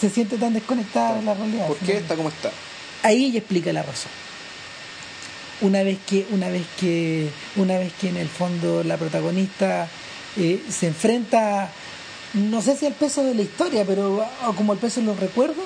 se 0.00 0.10
siente 0.10 0.36
tan 0.36 0.52
desconectada 0.54 1.16
de 1.16 1.22
la 1.22 1.34
realidad. 1.34 1.66
¿Por 1.68 1.76
qué 1.78 1.98
está 1.98 2.16
como 2.16 2.28
está? 2.28 2.50
ahí 3.02 3.26
ella 3.26 3.38
explica 3.38 3.72
la 3.72 3.82
razón 3.82 4.10
una 5.60 5.82
vez 5.82 5.98
que 6.06 6.26
una 6.32 6.48
vez 6.48 6.66
que 6.78 7.28
una 7.56 7.78
vez 7.78 7.92
que 8.00 8.08
en 8.08 8.16
el 8.16 8.28
fondo 8.28 8.82
la 8.84 8.96
protagonista 8.96 9.88
eh, 10.36 10.60
se 10.68 10.88
enfrenta 10.88 11.70
no 12.34 12.60
sé 12.60 12.76
si 12.76 12.84
al 12.86 12.92
peso 12.92 13.22
de 13.24 13.34
la 13.34 13.42
historia 13.42 13.84
pero 13.86 14.22
como 14.56 14.72
al 14.72 14.78
peso 14.78 15.00
de 15.00 15.06
los 15.06 15.18
recuerdos 15.18 15.64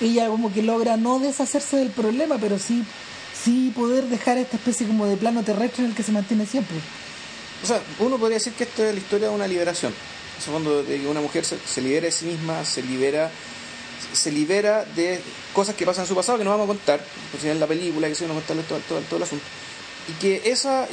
ella 0.00 0.28
como 0.28 0.52
que 0.52 0.62
logra 0.62 0.96
no 0.96 1.18
deshacerse 1.20 1.76
del 1.76 1.90
problema 1.90 2.36
pero 2.40 2.58
sí 2.58 2.82
sí 3.44 3.72
poder 3.74 4.04
dejar 4.04 4.38
esta 4.38 4.56
especie 4.56 4.86
como 4.86 5.06
de 5.06 5.16
plano 5.16 5.42
terrestre 5.42 5.84
en 5.84 5.90
el 5.90 5.96
que 5.96 6.02
se 6.02 6.12
mantiene 6.12 6.46
siempre 6.46 6.76
O 7.62 7.66
sea, 7.66 7.80
uno 7.98 8.18
podría 8.18 8.38
decir 8.38 8.52
que 8.54 8.64
esto 8.64 8.84
es 8.84 8.94
la 8.94 9.00
historia 9.00 9.28
de 9.28 9.34
una 9.34 9.46
liberación. 9.46 9.92
En 9.92 10.36
el 10.36 10.52
fondo, 10.52 10.82
de 10.82 11.00
que 11.00 11.06
una 11.06 11.20
mujer 11.20 11.44
se, 11.44 11.58
se 11.58 11.80
libera 11.80 12.06
de 12.06 12.12
sí 12.12 12.26
misma, 12.26 12.64
se 12.64 12.82
libera 12.82 13.30
se 14.12 14.30
libera 14.30 14.84
de 14.84 15.20
cosas 15.52 15.74
que 15.74 15.84
pasan 15.84 16.04
en 16.04 16.08
su 16.08 16.14
pasado 16.14 16.38
que 16.38 16.44
no 16.44 16.50
vamos 16.50 16.64
a 16.64 16.68
contar, 16.68 17.00
por 17.30 17.40
si 17.40 17.48
en 17.48 17.60
la 17.60 17.66
película, 17.66 18.08
que 18.08 18.14
si 18.14 18.24
no 18.24 18.34
contarle 18.34 18.62
todo, 18.62 18.78
todo, 18.88 19.00
todo 19.00 19.16
el 19.16 19.22
asunto. 19.24 19.44
Y 20.08 20.12
que 20.12 20.50
esa 20.50 20.86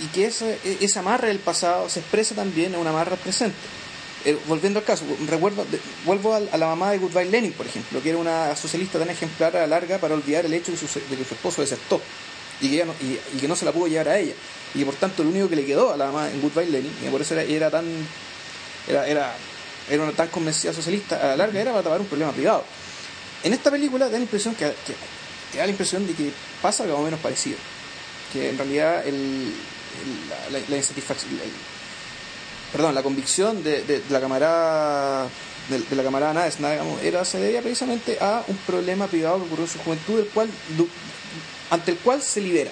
y, 0.00 0.06
que 0.14 0.26
esa, 0.26 0.46
esa 0.80 1.00
amarra 1.00 1.28
del 1.28 1.40
pasado 1.40 1.88
se 1.90 2.00
expresa 2.00 2.34
también 2.34 2.74
en 2.74 2.80
una 2.80 2.90
amarra 2.90 3.16
presente. 3.16 3.56
Eh, 4.24 4.38
volviendo 4.46 4.78
al 4.78 4.84
caso, 4.84 5.04
recuerdo, 5.26 5.64
vuelvo 6.04 6.34
a, 6.34 6.40
la 6.40 6.66
mamá 6.66 6.90
de 6.90 6.98
Goodbye 6.98 7.30
Lenin, 7.30 7.52
por 7.52 7.66
ejemplo, 7.66 8.02
que 8.02 8.10
era 8.10 8.18
una 8.18 8.54
socialista 8.54 8.98
tan 8.98 9.08
ejemplar 9.08 9.56
a 9.56 9.60
la 9.60 9.66
larga 9.66 9.98
para 9.98 10.14
olvidar 10.14 10.44
el 10.44 10.52
hecho 10.52 10.72
de, 10.72 10.76
su, 10.76 10.86
de 10.86 11.16
que 11.16 11.24
su 11.24 11.34
esposo 11.34 11.62
desertó 11.62 12.00
y 12.60 12.68
que, 12.68 12.74
ella 12.74 12.84
no, 12.84 12.94
y, 13.00 13.38
que 13.38 13.48
no 13.48 13.56
se 13.56 13.64
la 13.64 13.72
pudo 13.72 13.86
llevar 13.86 14.08
a 14.08 14.18
ella. 14.18 14.34
Y 14.74 14.84
por 14.84 14.94
tanto 14.94 15.24
lo 15.24 15.30
único 15.30 15.48
que 15.48 15.56
le 15.56 15.64
quedó 15.64 15.92
a 15.92 15.96
la 15.96 16.06
mamá 16.06 16.30
en 16.30 16.40
Goodbye 16.42 16.66
Lenin, 16.66 16.92
y 17.02 17.08
por 17.08 17.22
eso 17.22 17.34
era, 17.34 17.44
era 17.44 17.70
tan 17.70 17.86
era, 18.86 19.06
era, 19.06 19.34
era 19.88 20.02
una 20.02 20.12
tan 20.12 20.28
convencida 20.28 20.72
socialista, 20.72 21.16
a 21.16 21.28
la 21.28 21.36
larga 21.36 21.60
era 21.60 21.70
para 21.70 21.82
tapar 21.82 22.00
un 22.00 22.06
problema 22.06 22.32
privado. 22.32 22.64
En 23.42 23.54
esta 23.54 23.70
película 23.70 24.06
da 24.08 24.18
la 24.18 24.24
impresión 24.24 24.54
que, 24.54 24.66
que, 24.86 24.94
que 25.52 25.58
da 25.58 25.64
la 25.64 25.70
impresión 25.70 26.06
de 26.06 26.12
que 26.12 26.30
pasa 26.60 26.84
algo 26.84 27.02
menos 27.02 27.20
parecido. 27.20 27.56
Que 28.32 28.50
en 28.50 28.58
realidad 28.58 29.02
la, 30.50 30.76
insatisfacción, 30.76 31.32
perdón, 32.72 32.94
la 32.94 33.02
convicción 33.02 33.62
de, 33.64 33.82
de- 33.82 34.00
de 34.00 34.10
la 34.10 34.20
camarada 34.20 35.26
de, 35.68 35.78
de 35.78 35.96
la 35.96 36.02
camarada 36.02 36.48
digamos, 36.48 37.02
era, 37.02 37.24
se 37.24 37.38
debía 37.38 37.62
precisamente 37.62 38.18
a 38.20 38.42
un 38.48 38.56
problema 38.66 39.06
privado 39.06 39.36
que 39.38 39.44
ocurrió 39.44 39.64
en 39.66 39.70
su 39.70 39.78
juventud, 39.78 40.16
del 40.18 40.26
cual, 40.28 40.48
du- 40.76 40.88
ante 41.70 41.92
el 41.92 41.98
cual 41.98 42.20
se 42.22 42.40
libera. 42.40 42.70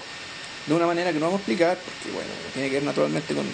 De 0.66 0.74
una 0.74 0.86
manera 0.86 1.12
que 1.12 1.18
no 1.18 1.26
vamos 1.26 1.38
a 1.38 1.40
explicar, 1.42 1.78
porque 1.78 2.12
bueno, 2.14 2.28
tiene 2.52 2.68
que 2.68 2.74
ver 2.74 2.82
naturalmente 2.84 3.34
con, 3.34 3.44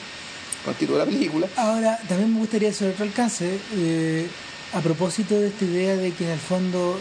con 0.64 0.72
el 0.72 0.76
título 0.78 0.98
de 0.98 1.04
la 1.04 1.11
película. 1.11 1.46
Ahora, 1.57 1.98
también 2.09 2.33
me 2.33 2.38
gustaría 2.40 2.70
hacer 2.70 2.90
otro 2.90 3.04
alcance, 3.04 3.59
eh, 3.76 4.26
a 4.72 4.80
propósito 4.80 5.38
de 5.38 5.48
esta 5.48 5.64
idea 5.64 5.96
de 5.96 6.12
que 6.12 6.24
en 6.24 6.30
el 6.30 6.40
fondo 6.40 6.98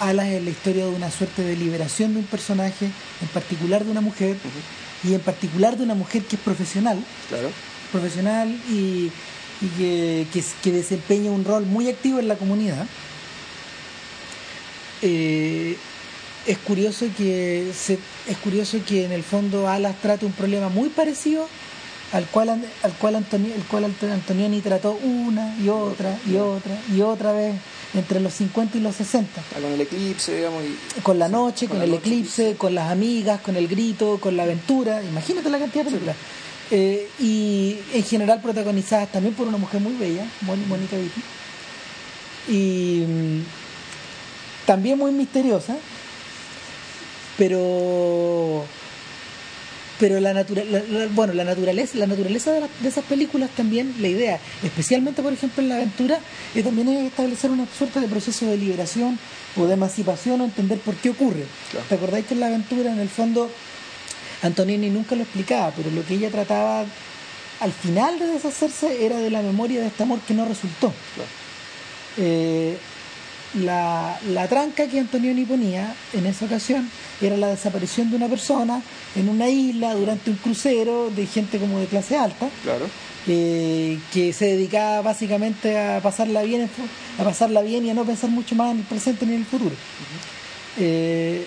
Alas 0.00 0.26
es 0.28 0.42
la 0.42 0.50
historia 0.50 0.84
de 0.86 0.90
una 0.90 1.10
suerte 1.10 1.42
de 1.42 1.54
liberación 1.54 2.14
de 2.14 2.20
un 2.20 2.26
personaje, 2.26 2.86
en 2.86 3.28
particular 3.28 3.84
de 3.84 3.90
una 3.92 4.00
mujer, 4.00 4.36
y 5.04 5.14
en 5.14 5.20
particular 5.20 5.76
de 5.76 5.84
una 5.84 5.94
mujer 5.94 6.22
que 6.24 6.36
es 6.36 6.42
profesional, 6.42 6.98
Claro. 7.28 7.50
Profesional 7.92 8.48
y, 8.70 9.10
y 9.60 9.66
que, 9.78 10.26
que, 10.32 10.42
que 10.62 10.72
desempeña 10.72 11.30
un 11.30 11.44
rol 11.44 11.66
muy 11.66 11.88
activo 11.88 12.18
en 12.18 12.26
la 12.28 12.36
comunidad. 12.36 12.86
Eh, 15.02 15.76
es 16.46 16.58
curioso 16.58 17.06
que 17.16 17.70
se, 17.76 17.98
es 18.28 18.36
curioso 18.38 18.78
que 18.86 19.04
en 19.04 19.12
el 19.12 19.22
fondo 19.22 19.68
Alas 19.68 19.94
trate 20.00 20.26
un 20.26 20.32
problema 20.32 20.68
muy 20.68 20.88
parecido 20.88 21.48
al 22.12 22.26
cual 22.26 22.48
al 22.50 22.92
cual 22.98 23.14
Antoni- 23.16 23.52
el 23.54 23.62
cual 23.62 23.84
Ant- 23.86 24.12
Antonioni 24.12 24.60
trató 24.60 24.92
una 25.02 25.56
y 25.58 25.68
otra 25.68 26.18
y 26.28 26.36
otra 26.36 26.76
y 26.94 27.00
otra 27.00 27.32
vez 27.32 27.54
entre 27.94 28.20
los 28.20 28.34
50 28.34 28.76
y 28.78 28.80
los 28.80 28.96
60 28.96 29.40
Ah, 29.40 29.60
con 29.60 29.72
el 29.72 29.80
eclipse, 29.80 30.36
digamos, 30.36 30.62
y 30.64 31.00
con 31.00 31.18
la 31.18 31.28
noche, 31.28 31.66
Con 31.66 31.76
con, 31.76 31.78
la 31.78 31.84
el 31.84 31.90
noche, 31.92 32.00
eclipse, 32.00 32.56
con 32.56 32.74
las 32.74 32.90
amigas, 32.90 33.40
con 33.40 33.56
el 33.56 33.66
grito, 33.68 34.18
con 34.20 34.36
la 34.36 34.42
aventura. 34.44 35.02
Imagínate 35.02 35.48
la 35.50 35.58
cantidad 35.58 35.84
de 35.84 35.90
películas. 35.90 36.16
Eh, 36.74 37.06
y 37.20 37.76
en 37.92 38.02
general 38.02 38.40
protagonizadas 38.40 39.12
también 39.12 39.34
por 39.34 39.46
una 39.46 39.58
mujer 39.58 39.80
muy 39.82 39.92
bella, 39.94 40.24
Mon- 40.40 40.66
Mónica 40.68 40.96
Vitti. 40.96 41.20
Y 42.48 43.04
mm, 43.06 43.40
también 44.64 44.96
muy 44.96 45.12
misteriosa, 45.12 45.76
pero 47.38 48.64
pero 50.00 50.18
la, 50.18 50.32
natura- 50.32 50.64
la- 50.64 50.82
la- 50.82 51.06
bueno 51.08 51.32
la 51.32 51.44
naturaleza 51.44 51.96
la 51.98 52.06
naturaleza 52.06 52.50
de, 52.52 52.60
la- 52.62 52.68
de 52.80 52.88
esas 52.88 53.04
películas 53.04 53.50
también 53.56 53.94
la 54.00 54.08
idea 54.08 54.40
especialmente 54.64 55.22
por 55.22 55.32
ejemplo 55.32 55.62
en 55.62 55.68
la 55.68 55.76
aventura 55.76 56.18
es 56.54 56.64
también 56.64 56.88
es 56.88 57.06
establecer 57.06 57.50
una 57.50 57.66
suerte 57.78 58.00
de 58.00 58.08
proceso 58.08 58.46
de 58.46 58.56
liberación 58.56 59.18
o 59.56 59.66
de 59.66 59.74
emancipación 59.74 60.40
o 60.40 60.44
entender 60.44 60.78
por 60.78 60.94
qué 60.96 61.10
ocurre 61.10 61.44
Claro. 61.70 61.86
te 61.88 61.94
acordáis 61.94 62.26
que 62.26 62.34
en 62.34 62.40
la 62.40 62.46
aventura 62.46 62.90
en 62.90 62.98
el 62.98 63.08
fondo 63.08 63.48
Antonini 64.42 64.90
nunca 64.90 65.14
lo 65.14 65.22
explicaba 65.22 65.70
pero 65.70 65.90
lo 65.90 66.04
que 66.04 66.14
ella 66.14 66.30
trataba 66.30 66.84
al 67.60 67.72
final 67.72 68.18
de 68.18 68.26
deshacerse 68.26 69.04
era 69.04 69.16
de 69.18 69.30
la 69.30 69.40
memoria 69.42 69.80
de 69.80 69.86
este 69.86 70.02
amor 70.02 70.18
que 70.20 70.34
no 70.34 70.44
resultó. 70.44 70.92
Eh, 72.18 72.76
la, 73.54 74.18
la 74.30 74.48
tranca 74.48 74.88
que 74.88 74.98
Antonioni 74.98 75.44
ponía 75.44 75.94
en 76.12 76.26
esa 76.26 76.46
ocasión 76.46 76.90
era 77.20 77.36
la 77.36 77.48
desaparición 77.48 78.10
de 78.10 78.16
una 78.16 78.26
persona 78.28 78.82
en 79.14 79.28
una 79.28 79.48
isla 79.48 79.94
durante 79.94 80.30
un 80.30 80.36
crucero 80.36 81.10
de 81.10 81.26
gente 81.26 81.58
como 81.58 81.78
de 81.78 81.86
clase 81.86 82.16
alta 82.16 82.48
claro. 82.62 82.88
eh, 83.28 83.98
que 84.12 84.32
se 84.32 84.46
dedicaba 84.46 85.02
básicamente 85.02 85.78
a 85.78 86.00
pasarla 86.00 86.42
bien 86.42 86.68
a 87.18 87.24
pasarla 87.24 87.60
bien 87.62 87.84
y 87.84 87.90
a 87.90 87.94
no 87.94 88.04
pensar 88.04 88.30
mucho 88.30 88.54
más 88.54 88.72
en 88.72 88.78
el 88.78 88.84
presente 88.84 89.26
ni 89.26 89.34
en 89.34 89.40
el 89.40 89.46
futuro. 89.46 89.74
Eh, 90.78 91.44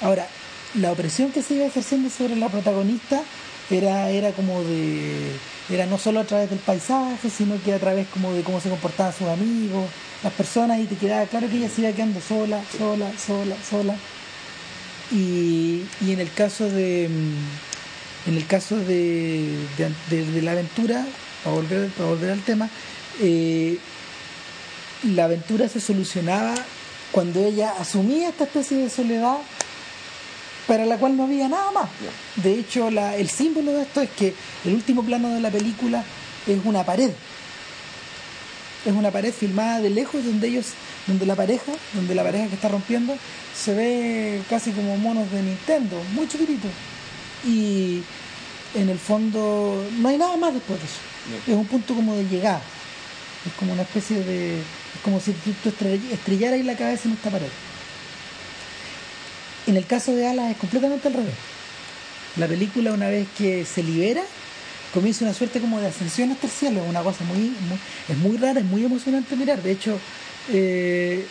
ahora 0.00 0.26
la 0.74 0.92
opresión 0.92 1.30
que 1.30 1.42
se 1.42 1.54
iba 1.54 1.66
ejerciendo 1.66 2.10
sobre 2.10 2.36
la 2.36 2.48
protagonista 2.48 3.22
era 3.70 4.10
era 4.10 4.32
como 4.32 4.62
de 4.62 5.32
era 5.70 5.86
no 5.86 5.98
solo 5.98 6.20
a 6.20 6.24
través 6.24 6.50
del 6.50 6.58
paisaje 6.58 7.30
sino 7.30 7.62
que 7.62 7.72
a 7.72 7.78
través 7.78 8.06
como 8.08 8.32
de 8.32 8.42
cómo 8.42 8.60
se 8.60 8.68
comportaban 8.68 9.12
sus 9.12 9.28
amigos 9.28 9.88
las 10.22 10.32
personas 10.32 10.80
y 10.80 10.84
te 10.84 10.96
quedaba 10.96 11.26
claro 11.26 11.48
que 11.48 11.56
ella 11.56 11.68
se 11.68 11.82
iba 11.82 11.92
quedando 11.92 12.20
sola 12.20 12.62
sola 12.76 13.10
sola 13.18 13.56
sola. 13.68 13.96
Y, 15.12 15.82
y 16.00 16.12
en 16.12 16.20
el 16.20 16.32
caso 16.32 16.68
de 16.68 17.08
mm, 17.08 18.28
en 18.30 18.36
el 18.36 18.46
caso 18.46 18.76
de, 18.76 19.54
de, 19.76 20.42
la 20.42 20.52
aventura 20.52 21.04
para 21.44 21.56
volver 21.56 21.90
para 21.90 22.08
volver 22.08 22.30
al 22.30 22.40
tema 22.40 22.70
eh, 23.20 23.78
la 25.04 25.26
aventura 25.26 25.68
se 25.68 25.80
solucionaba 25.80 26.54
cuando 27.12 27.44
ella 27.44 27.74
asumía 27.78 28.30
esta 28.30 28.44
especie 28.44 28.78
de 28.78 28.90
soledad 28.90 29.36
para 30.66 30.86
la 30.86 30.96
cual 30.98 31.16
no 31.16 31.24
había 31.24 31.48
nada 31.48 31.70
más. 31.72 31.88
De 32.36 32.58
hecho, 32.58 32.90
la- 32.90 33.16
el 33.16 33.28
símbolo 33.28 33.72
de 33.72 33.82
esto 33.82 34.00
es 34.00 34.10
que 34.10 34.34
el 34.64 34.74
último 34.74 35.02
plano 35.02 35.28
de 35.30 35.40
la 35.40 35.50
película 35.50 36.04
es 36.46 36.58
una 36.64 36.84
pared. 36.84 37.10
Es 38.84 38.92
una 38.92 39.10
pared 39.10 39.32
filmada 39.32 39.80
de 39.80 39.88
lejos 39.90 40.22
donde 40.24 40.48
ellos, 40.48 40.66
donde 41.06 41.24
la 41.24 41.34
pareja, 41.34 41.72
donde 41.94 42.14
la 42.14 42.22
pareja 42.22 42.48
que 42.48 42.54
está 42.54 42.68
rompiendo, 42.68 43.16
se 43.56 43.72
ve 43.74 44.42
casi 44.50 44.72
como 44.72 44.96
monos 44.98 45.30
de 45.30 45.42
Nintendo, 45.42 45.96
muy 46.12 46.28
chiquitito. 46.28 46.68
Y 47.46 48.02
en 48.74 48.88
el 48.90 48.98
fondo 48.98 49.82
no 49.98 50.08
hay 50.08 50.18
nada 50.18 50.36
más 50.36 50.52
después 50.52 50.78
de 50.78 50.84
eso. 50.84 51.00
Es 51.50 51.54
un 51.56 51.66
punto 51.66 51.94
como 51.94 52.14
de 52.16 52.24
llegada. 52.24 52.60
Es 53.46 53.52
como 53.54 53.72
una 53.72 53.82
especie 53.82 54.22
de. 54.22 54.58
Es 54.58 55.00
como 55.02 55.18
si 55.20 55.32
tú 55.32 55.52
tú 55.62 55.70
estrell- 55.70 56.10
estrellaras 56.12 56.62
la 56.64 56.76
cabeza 56.76 57.08
en 57.08 57.14
esta 57.14 57.30
pared. 57.30 57.48
En 59.66 59.76
el 59.76 59.86
caso 59.86 60.14
de 60.14 60.26
Alas 60.26 60.50
es 60.50 60.56
completamente 60.58 61.08
al 61.08 61.14
revés. 61.14 61.34
La 62.36 62.46
película, 62.46 62.92
una 62.92 63.08
vez 63.08 63.26
que 63.38 63.64
se 63.64 63.82
libera, 63.82 64.22
comienza 64.92 65.24
una 65.24 65.34
suerte 65.34 65.60
como 65.60 65.80
de 65.80 65.86
ascensión 65.88 66.32
hasta 66.32 66.46
el 66.46 66.52
cielo. 66.52 66.82
Es 66.82 66.88
una 66.88 67.02
cosa 67.02 67.24
muy, 67.24 67.38
muy- 67.38 67.78
es 68.08 68.18
muy 68.18 68.36
rara, 68.36 68.60
es 68.60 68.66
muy 68.66 68.84
emocionante 68.84 69.36
mirar. 69.36 69.62
De 69.62 69.72
hecho, 69.72 69.98
eh, 70.52 71.26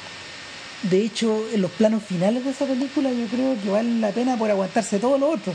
de 0.84 1.02
hecho, 1.06 1.46
en 1.54 1.62
los 1.62 1.72
planos 1.72 2.04
finales 2.04 2.44
de 2.44 2.52
esa 2.52 2.66
película, 2.66 3.12
yo 3.12 3.26
creo 3.28 3.56
que 3.62 3.70
valen 3.70 4.02
la 4.02 4.10
pena 4.12 4.38
por 4.38 4.50
aguantarse 4.50 5.00
todo 5.00 5.18
lo 5.18 5.30
otro. 5.30 5.54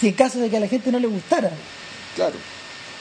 Si 0.00 0.08
en 0.08 0.14
caso 0.14 0.38
de 0.40 0.50
que 0.50 0.56
a 0.58 0.60
la 0.60 0.68
gente 0.68 0.92
no 0.92 0.98
le 0.98 1.06
gustara 1.06 1.50
Claro. 2.14 2.34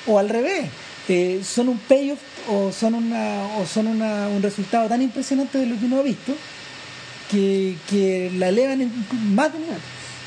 o 0.07 0.17
al 0.17 0.29
revés 0.29 0.67
eh, 1.09 1.41
son 1.43 1.67
un 1.69 1.77
payoff 1.77 2.19
o 2.49 2.71
son 2.71 2.95
una 2.95 3.45
o 3.59 3.65
son 3.65 3.85
una- 3.87 4.27
un 4.29 4.41
resultado 4.41 4.87
tan 4.87 5.01
impresionante 5.01 5.57
de 5.59 5.65
lo 5.67 5.77
que 5.77 5.85
uno 5.85 5.99
ha 5.99 6.03
visto 6.03 6.33
que, 7.31 7.75
que 7.89 8.31
la 8.37 8.49
elevan 8.49 8.81
en 8.81 8.91
más 9.35 9.51
de 9.53 9.59
nivel 9.59 9.77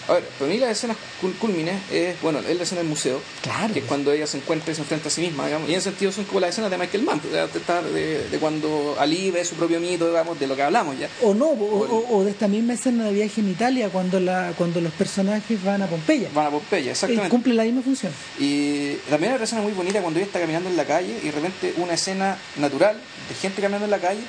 A 0.09 0.15
ver, 0.15 0.25
para 0.39 0.51
mí 0.51 0.57
las 0.59 0.71
escenas 0.71 0.97
cul- 1.23 1.37
culmines 1.39 1.75
es, 1.93 2.19
bueno, 2.23 2.39
es 2.41 2.57
la 2.57 2.63
escena 2.63 2.81
del 2.81 2.89
museo, 2.89 3.21
Claro. 3.43 3.75
que 3.75 3.81
es 3.81 3.85
cuando 3.85 4.11
ella 4.11 4.27
se 4.27 4.39
encuentra 4.39 4.73
y 4.73 4.75
se 4.75 4.81
enfrenta 4.81 5.09
a 5.09 5.11
sí 5.11 5.21
misma, 5.21 5.45
digamos, 5.47 5.69
y 5.69 5.73
en 5.73 5.79
ese 5.79 5.91
sentido 5.91 6.13
son 6.13 6.25
como 6.25 6.41
las 6.41 6.49
escenas 6.51 6.71
de 6.71 6.79
Michael 6.79 7.03
Mann, 7.03 7.21
está 7.55 7.83
de, 7.83 8.27
de 8.31 8.39
cuando 8.39 8.97
Ali 8.99 9.31
ve 9.31 9.45
su 9.45 9.55
propio 9.57 9.79
mito, 9.81 10.07
digamos, 10.09 10.41
de 10.41 10.47
lo 10.47 10.57
que 10.57 10.63
hablamos 10.63 10.99
ya. 10.99 11.09
o 11.23 11.35
no 11.35 11.49
o, 11.49 11.85
o- 11.85 12.17
o 12.17 12.25
de 12.25 12.31
esta 12.31 12.49
misma 12.49 12.73
escena 12.73 13.05
de 13.05 13.13
viaje 13.13 13.41
en 13.43 13.51
Italia 13.51 13.91
cuando 13.91 14.19
la 14.19 14.55
cuando 14.57 14.81
los 14.81 14.93
personajes 14.95 15.63
van 15.63 15.83
a 15.83 15.87
Pompeya 15.87 16.31
Van 16.35 16.47
a 16.47 16.51
Pompeya, 16.51 16.89
Eh, 16.89 16.93
exactamente. 16.93 17.29
cumple 17.29 17.53
la 17.53 17.65
misma 17.65 17.83
función 17.83 18.11
Y 18.39 18.95
también 19.11 19.33
hay 19.33 19.35
otra 19.37 19.45
escena 19.45 19.61
muy 19.61 19.73
bonita 19.73 20.01
cuando 20.01 20.19
ella 20.21 20.27
está 20.27 20.41
caminando 20.41 20.71
en 20.71 20.77
la 20.79 20.87
calle 20.87 21.19
y 21.23 21.27
de 21.27 21.33
repente 21.33 21.75
una 21.77 21.93
escena 21.93 22.39
natural 22.57 22.97
de 23.29 23.35
gente 23.35 23.61
caminando 23.61 23.85
en 23.85 23.91
la 23.91 23.99
calle 23.99 24.21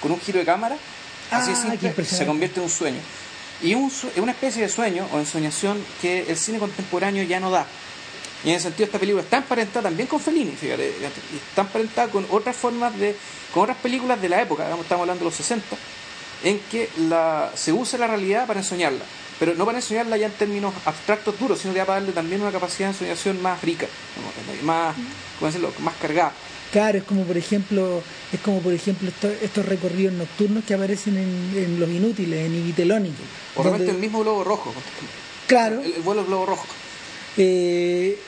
con 0.00 0.12
un 0.12 0.20
giro 0.20 0.38
de 0.38 0.44
cámara, 0.44 0.76
así 1.30 1.50
Ah, 1.52 1.56
simple, 1.70 1.78
se 2.04 2.26
convierte 2.26 2.60
en 2.60 2.64
un 2.64 2.70
sueño. 2.70 2.98
Y 3.62 3.74
un 3.74 3.90
sue- 3.90 4.10
es 4.14 4.18
una 4.22 4.32
especie 4.32 4.62
de 4.62 4.68
sueño 4.68 5.06
o 5.12 5.18
ensoñación 5.18 5.82
que 6.02 6.26
el 6.28 6.36
cine 6.36 6.58
contemporáneo 6.58 7.24
ya 7.24 7.40
no 7.40 7.50
da. 7.50 7.66
Y 8.44 8.50
en 8.50 8.56
ese 8.56 8.64
sentido 8.64 8.84
esta 8.86 8.98
película 8.98 9.22
está 9.22 9.38
emparentada 9.38 9.88
también 9.88 10.06
con 10.08 10.20
Fellini, 10.20 10.52
fíjate, 10.52 10.86
y 11.32 11.36
está 11.36 11.62
emparentada 11.62 12.08
con 12.08 12.26
otras 12.30 12.54
formas 12.54 12.96
de, 12.98 13.16
con 13.52 13.62
otras 13.64 13.78
películas 13.78 14.20
de 14.20 14.28
la 14.28 14.42
época, 14.42 14.64
digamos, 14.64 14.84
estamos 14.84 15.02
hablando 15.02 15.20
de 15.20 15.30
los 15.30 15.34
60, 15.34 15.64
en 16.44 16.60
que 16.70 16.90
la, 17.08 17.50
se 17.54 17.72
usa 17.72 17.98
la 17.98 18.06
realidad 18.08 18.46
para 18.46 18.60
ensoñarla, 18.60 19.04
pero 19.40 19.54
no 19.54 19.64
para 19.64 19.78
ensoñarla 19.78 20.18
ya 20.18 20.26
en 20.26 20.32
términos 20.32 20.74
abstractos 20.84 21.38
duros, 21.40 21.58
sino 21.58 21.72
ya 21.74 21.86
para 21.86 21.98
darle 22.00 22.12
también 22.12 22.42
una 22.42 22.52
capacidad 22.52 22.88
de 22.90 22.92
ensoñación 22.92 23.40
más 23.42 23.60
rica, 23.62 23.86
más, 24.62 24.94
¿cómo 25.38 25.46
decirlo?, 25.46 25.72
más 25.80 25.94
cargada. 26.00 26.32
Claro, 26.76 26.98
es 26.98 27.04
como 27.04 27.24
por 27.24 27.38
ejemplo, 27.38 28.02
es 28.30 28.40
como 28.40 28.60
por 28.60 28.74
ejemplo 28.74 29.08
estos, 29.08 29.32
estos 29.40 29.64
recorridos 29.64 30.12
nocturnos 30.12 30.62
que 30.62 30.74
aparecen 30.74 31.16
en, 31.16 31.52
en 31.56 31.80
Los 31.80 31.88
Inútiles, 31.88 32.44
en 32.44 32.54
Ibiteloni. 32.54 33.12
O 33.56 33.66
el 33.66 33.94
mismo 33.94 34.20
globo 34.20 34.44
rojo. 34.44 34.74
Claro. 35.46 35.80
El, 35.80 35.94
el 35.94 36.02
vuelo 36.02 36.26
globo 36.26 36.44
rojo. 36.44 36.66
Eh, 37.38 38.18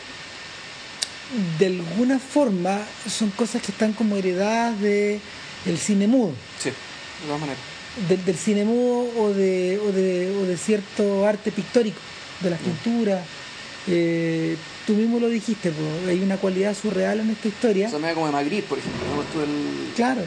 de 1.59 1.67
alguna 1.67 2.19
forma 2.19 2.81
son 3.07 3.29
cosas 3.33 3.61
que 3.61 3.71
están 3.71 3.93
como 3.93 4.17
heredadas 4.17 4.81
de 4.81 5.21
el 5.67 5.77
cine 5.77 6.07
mudo. 6.07 6.33
Sí, 6.59 6.71
de 6.71 7.27
todas 7.27 7.41
maneras. 7.41 7.61
Del, 8.09 8.25
del 8.25 8.39
cine 8.39 8.65
mudo 8.65 9.11
o 9.25 9.35
de, 9.35 9.79
o, 9.79 9.93
de, 9.93 10.35
o 10.35 10.47
de 10.47 10.57
cierto 10.57 11.27
arte 11.27 11.53
pictórico, 11.53 12.01
de 12.41 12.49
las 12.49 12.61
pinturas. 12.61 13.21
Eh, 13.91 14.57
tú 14.87 14.95
mismo 14.95 15.19
lo 15.19 15.29
dijiste, 15.29 15.71
po, 15.71 15.83
hay 16.09 16.21
una 16.21 16.37
cualidad 16.37 16.75
surreal 16.77 17.21
en 17.21 17.31
esta 17.31 17.49
historia. 17.49 17.89
Eso 17.89 17.99
me 17.99 18.09
da 18.09 18.15
como 18.15 18.27
de 18.27 18.33
Magritte, 18.33 18.69
por 18.69 18.79
ejemplo. 18.79 19.07
Claro, 19.97 20.23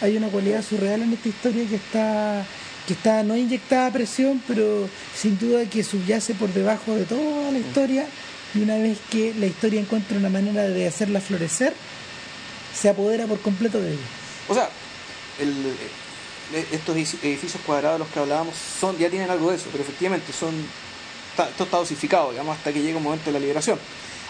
hay 0.00 0.16
una 0.16 0.28
cualidad 0.28 0.62
surreal 0.64 1.02
en 1.02 1.12
esta 1.12 1.28
historia 1.28 1.64
que 1.68 1.76
está 1.76 2.44
que 2.86 2.92
está 2.92 3.22
no 3.22 3.34
inyectada 3.34 3.86
a 3.86 3.92
presión, 3.92 4.42
pero 4.46 4.86
sin 5.16 5.38
duda 5.38 5.64
que 5.64 5.82
subyace 5.82 6.34
por 6.34 6.52
debajo 6.52 6.94
de 6.94 7.04
toda 7.04 7.50
la 7.50 7.58
historia 7.58 8.04
y 8.54 8.58
una 8.58 8.76
vez 8.76 8.98
que 9.10 9.32
la 9.38 9.46
historia 9.46 9.80
encuentra 9.80 10.18
una 10.18 10.28
manera 10.28 10.64
de 10.64 10.86
hacerla 10.86 11.22
florecer, 11.22 11.72
se 12.78 12.90
apodera 12.90 13.24
por 13.26 13.40
completo 13.40 13.80
de 13.80 13.92
ella. 13.92 14.02
O 14.48 14.54
sea, 14.54 14.68
el- 15.40 15.48
eh, 16.58 16.66
estos 16.72 16.94
edificios 16.94 17.54
cuadrados 17.64 17.98
de 18.00 18.04
los 18.04 18.12
que 18.12 18.18
hablábamos 18.20 18.54
son 18.78 18.98
ya 18.98 19.08
tienen 19.08 19.30
algo 19.30 19.48
de 19.50 19.56
eso, 19.56 19.68
pero 19.72 19.82
efectivamente 19.82 20.30
son 20.38 20.52
está- 21.34 21.48
esto 21.48 21.64
está 21.64 21.76
dosificado, 21.78 22.30
digamos, 22.30 22.56
hasta 22.56 22.72
que 22.72 22.80
llega 22.80 22.96
un 22.96 23.02
momento 23.02 23.26
de 23.26 23.32
la 23.32 23.38
liberación. 23.40 23.78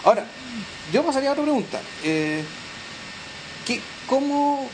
Ahora, 0.03 0.25
yo 0.91 1.03
pasaría 1.03 1.29
a 1.29 1.33
otra 1.33 1.43
pregunta. 1.43 1.79
Eh, 2.03 2.43
¿qué, 3.65 3.79
cómo, 4.07 4.69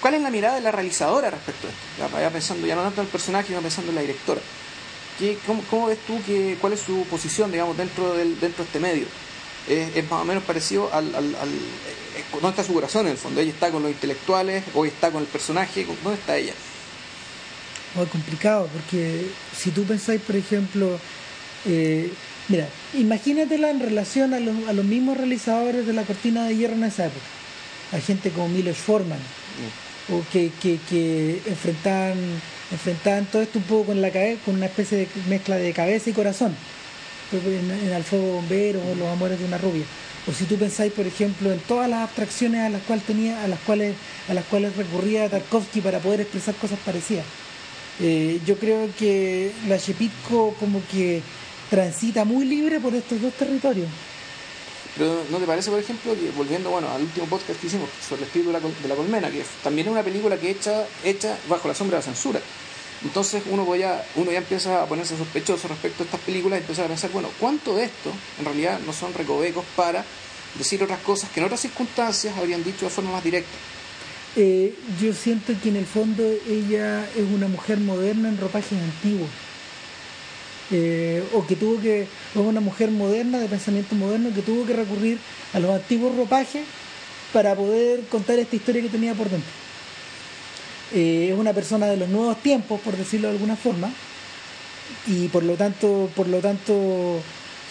¿Cuál 0.00 0.14
es 0.14 0.22
la 0.22 0.30
mirada 0.30 0.54
de 0.56 0.60
la 0.60 0.70
realizadora 0.70 1.30
respecto 1.30 1.66
a 1.66 1.70
esto? 1.70 2.20
Ya, 2.20 2.30
pensando, 2.30 2.66
ya 2.66 2.74
no 2.76 2.82
tanto 2.82 3.00
en 3.00 3.06
el 3.06 3.10
personaje, 3.12 3.48
sino 3.48 3.60
pensando 3.60 3.90
en 3.90 3.96
la 3.96 4.00
directora. 4.02 4.40
¿Qué, 5.18 5.36
cómo, 5.68 5.86
ves 5.86 5.98
tú 6.06 6.22
que, 6.24 6.56
cuál 6.60 6.72
es 6.74 6.80
su 6.80 7.04
posición, 7.10 7.50
digamos, 7.50 7.76
dentro, 7.76 8.14
del, 8.14 8.38
dentro 8.38 8.62
de 8.64 8.68
este 8.68 8.78
medio? 8.80 9.06
Es, 9.68 10.08
más 10.10 10.22
o 10.22 10.24
menos 10.24 10.44
parecido 10.44 10.88
al, 10.92 11.14
al, 11.14 11.34
al- 11.34 11.48
eh, 11.48 12.24
¿Dónde 12.32 12.48
está 12.50 12.64
su 12.64 12.72
corazón 12.74 13.06
en 13.06 13.12
el 13.12 13.18
fondo? 13.18 13.40
¿Ella 13.40 13.50
está 13.50 13.70
con 13.70 13.82
los 13.82 13.90
intelectuales? 13.90 14.62
¿O 14.74 14.84
está 14.84 15.10
con 15.10 15.22
el 15.22 15.26
personaje? 15.28 15.84
¿Dónde 16.04 16.18
está 16.20 16.36
ella? 16.36 16.52
Muy 17.94 18.06
complicado, 18.06 18.68
porque 18.72 19.26
si 19.56 19.70
tú 19.70 19.84
pensáis, 19.84 20.20
por 20.20 20.36
ejemplo, 20.36 20.98
eh, 21.66 22.10
mira, 22.48 22.68
imagínatela 22.94 23.70
en 23.70 23.80
relación 23.80 24.34
a, 24.34 24.40
los- 24.40 24.68
a 24.68 24.72
los 24.72 24.84
mismos 24.84 25.16
realizadores 25.16 25.86
de 25.86 25.92
la 25.92 26.02
cortina 26.02 26.44
de 26.46 26.56
hierro 26.56 26.74
en 26.74 26.84
esa 26.84 27.06
época, 27.06 27.24
a 27.92 27.98
gente 28.00 28.30
como 28.30 28.48
Milos 28.48 28.76
Forman, 28.76 29.18
o 30.10 30.22
que, 30.32 30.50
que, 30.62 30.78
que 30.88 31.42
enfrentaban, 31.46 32.16
enfrentaban 32.72 33.26
todo 33.26 33.42
esto 33.42 33.58
un 33.58 33.64
poco 33.64 33.86
con 33.86 34.00
la 34.00 34.10
cabeza, 34.10 34.40
con 34.44 34.54
una 34.56 34.66
especie 34.66 34.98
de 34.98 35.08
mezcla 35.28 35.56
de 35.56 35.72
cabeza 35.72 36.10
y 36.10 36.12
corazón, 36.14 36.54
Pues, 37.30 37.42
en, 37.44 37.70
en 37.70 37.92
Al 37.92 38.04
Fuego 38.04 38.32
Bombero 38.34 38.80
o 38.80 38.94
Los 38.94 39.08
Amores 39.08 39.38
de 39.38 39.44
una 39.44 39.58
Rubia. 39.58 39.84
O 40.26 40.32
si 40.32 40.44
tú 40.44 40.56
pensáis, 40.56 40.92
por 40.92 41.06
ejemplo, 41.06 41.52
en 41.52 41.58
todas 41.60 41.88
las 41.90 42.00
abstracciones 42.00 42.60
a 42.60 42.68
las 42.70 42.82
cuales 42.82 43.04
tenía, 43.04 43.42
a 43.44 43.48
las 43.48 43.58
cuales, 43.60 43.94
a 44.28 44.34
las 44.34 44.44
cuales 44.44 44.76
recurría 44.76 45.28
Tarkovsky 45.28 45.80
para 45.82 45.98
poder 46.00 46.20
expresar 46.22 46.54
cosas 46.54 46.78
parecidas. 46.84 47.24
Eh, 48.00 48.40
yo 48.46 48.56
creo 48.58 48.88
que 48.98 49.52
la 49.68 49.78
como 50.58 50.80
que 50.90 51.22
transita 51.70 52.24
muy 52.24 52.44
libre 52.46 52.80
por 52.80 52.94
estos 52.94 53.20
dos 53.20 53.32
territorios. 53.34 53.88
Pero 54.96 55.22
¿no 55.30 55.38
te 55.38 55.46
parece, 55.46 55.70
por 55.70 55.78
ejemplo, 55.78 56.14
que 56.14 56.30
volviendo 56.36 56.70
bueno, 56.70 56.88
al 56.90 57.02
último 57.02 57.26
podcast 57.26 57.60
que 57.60 57.66
hicimos 57.68 57.88
sobre 58.06 58.22
el 58.22 58.26
espíritu 58.26 58.48
de 58.50 58.54
la, 58.54 58.60
col- 58.60 58.74
de 58.82 58.88
la 58.88 58.94
colmena, 58.96 59.30
que 59.30 59.44
también 59.62 59.86
es 59.86 59.92
una 59.92 60.02
película 60.02 60.36
que 60.38 60.50
hecha, 60.50 60.84
hecha 61.04 61.38
bajo 61.48 61.68
la 61.68 61.74
sombra 61.74 61.98
de 61.98 62.00
la 62.00 62.12
censura? 62.12 62.40
Entonces 63.04 63.44
uno, 63.50 63.64
voy 63.64 63.84
a, 63.84 64.04
uno 64.16 64.32
ya 64.32 64.38
empieza 64.38 64.82
a 64.82 64.86
ponerse 64.86 65.16
sospechoso 65.16 65.68
respecto 65.68 66.02
a 66.02 66.06
estas 66.06 66.20
películas 66.20 66.58
y 66.58 66.62
empieza 66.62 66.84
a 66.84 66.88
pensar, 66.88 67.10
bueno, 67.12 67.28
¿cuánto 67.38 67.76
de 67.76 67.84
esto 67.84 68.10
en 68.40 68.44
realidad 68.44 68.80
no 68.84 68.92
son 68.92 69.14
recovecos 69.14 69.64
para 69.76 70.04
decir 70.56 70.82
otras 70.82 70.98
cosas 71.00 71.30
que 71.30 71.38
en 71.38 71.46
otras 71.46 71.60
circunstancias 71.60 72.36
habrían 72.36 72.64
dicho 72.64 72.86
de 72.86 72.90
forma 72.90 73.12
más 73.12 73.22
directa? 73.22 73.50
Eh, 74.34 74.74
yo 75.00 75.12
siento 75.14 75.52
que 75.62 75.68
en 75.68 75.76
el 75.76 75.86
fondo 75.86 76.24
ella 76.48 77.04
es 77.16 77.24
una 77.32 77.46
mujer 77.46 77.78
moderna 77.78 78.30
en 78.30 78.38
ropajes 78.38 78.72
antiguos. 78.72 79.28
Eh, 80.70 81.22
o 81.32 81.46
que 81.46 81.56
tuvo 81.56 81.80
que, 81.80 82.06
o 82.34 82.40
una 82.40 82.60
mujer 82.60 82.90
moderna 82.90 83.38
de 83.38 83.48
pensamiento 83.48 83.94
moderno 83.94 84.30
que 84.34 84.42
tuvo 84.42 84.66
que 84.66 84.74
recurrir 84.74 85.18
a 85.54 85.60
los 85.60 85.70
antiguos 85.70 86.14
ropajes 86.14 86.62
para 87.32 87.54
poder 87.54 88.00
contar 88.10 88.38
esta 88.38 88.54
historia 88.56 88.82
que 88.82 88.88
tenía 88.90 89.14
por 89.14 89.30
dentro. 89.30 89.48
Eh, 90.94 91.30
es 91.32 91.38
una 91.38 91.52
persona 91.54 91.86
de 91.86 91.96
los 91.96 92.08
nuevos 92.08 92.42
tiempos, 92.42 92.80
por 92.80 92.96
decirlo 92.96 93.28
de 93.28 93.34
alguna 93.34 93.56
forma, 93.56 93.90
y 95.06 95.28
por 95.28 95.42
lo 95.42 95.54
tanto, 95.54 96.10
por 96.14 96.28
lo 96.28 96.38
tanto, 96.40 97.20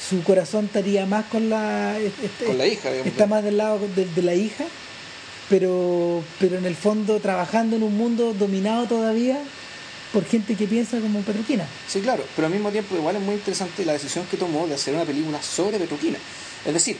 su 0.10 0.24
corazón 0.24 0.66
estaría 0.66 1.06
más 1.06 1.26
con 1.26 1.50
la, 1.50 1.98
este- 2.00 2.46
Con 2.46 2.58
la 2.58 2.68
hija, 2.68 2.90
digamos. 2.90 3.08
está 3.12 3.26
más 3.28 3.44
del 3.44 3.58
lado 3.58 3.80
de, 3.96 4.06
de 4.06 4.22
la 4.24 4.34
hija, 4.36 4.66
pero, 5.50 6.24
pero 6.40 6.58
en 6.58 6.66
el 6.66 6.76
fondo 6.76 7.20
trabajando 7.20 7.76
en 7.76 7.84
un 7.84 7.96
mundo 7.98 8.34
dominado 8.34 8.86
todavía 8.86 9.40
por 10.13 10.26
gente 10.26 10.56
que 10.56 10.67
piensa 10.67 11.00
como 11.00 11.22
Petruquina. 11.22 11.65
Sí, 11.88 12.00
claro, 12.02 12.24
pero 12.36 12.48
al 12.48 12.54
mismo 12.54 12.70
tiempo 12.72 12.96
igual 12.96 13.15
es 13.17 13.22
muy 13.22 13.36
interesante 13.36 13.84
la 13.86 13.93
decisión 13.93 14.26
que 14.32 14.38
tomó 14.38 14.67
de 14.67 14.76
hacer 14.76 14.93
una 14.96 15.04
película 15.06 15.41
sobre 15.41 15.78
Petruquina. 15.80 16.17
Es 16.65 16.74
decir, 16.74 16.98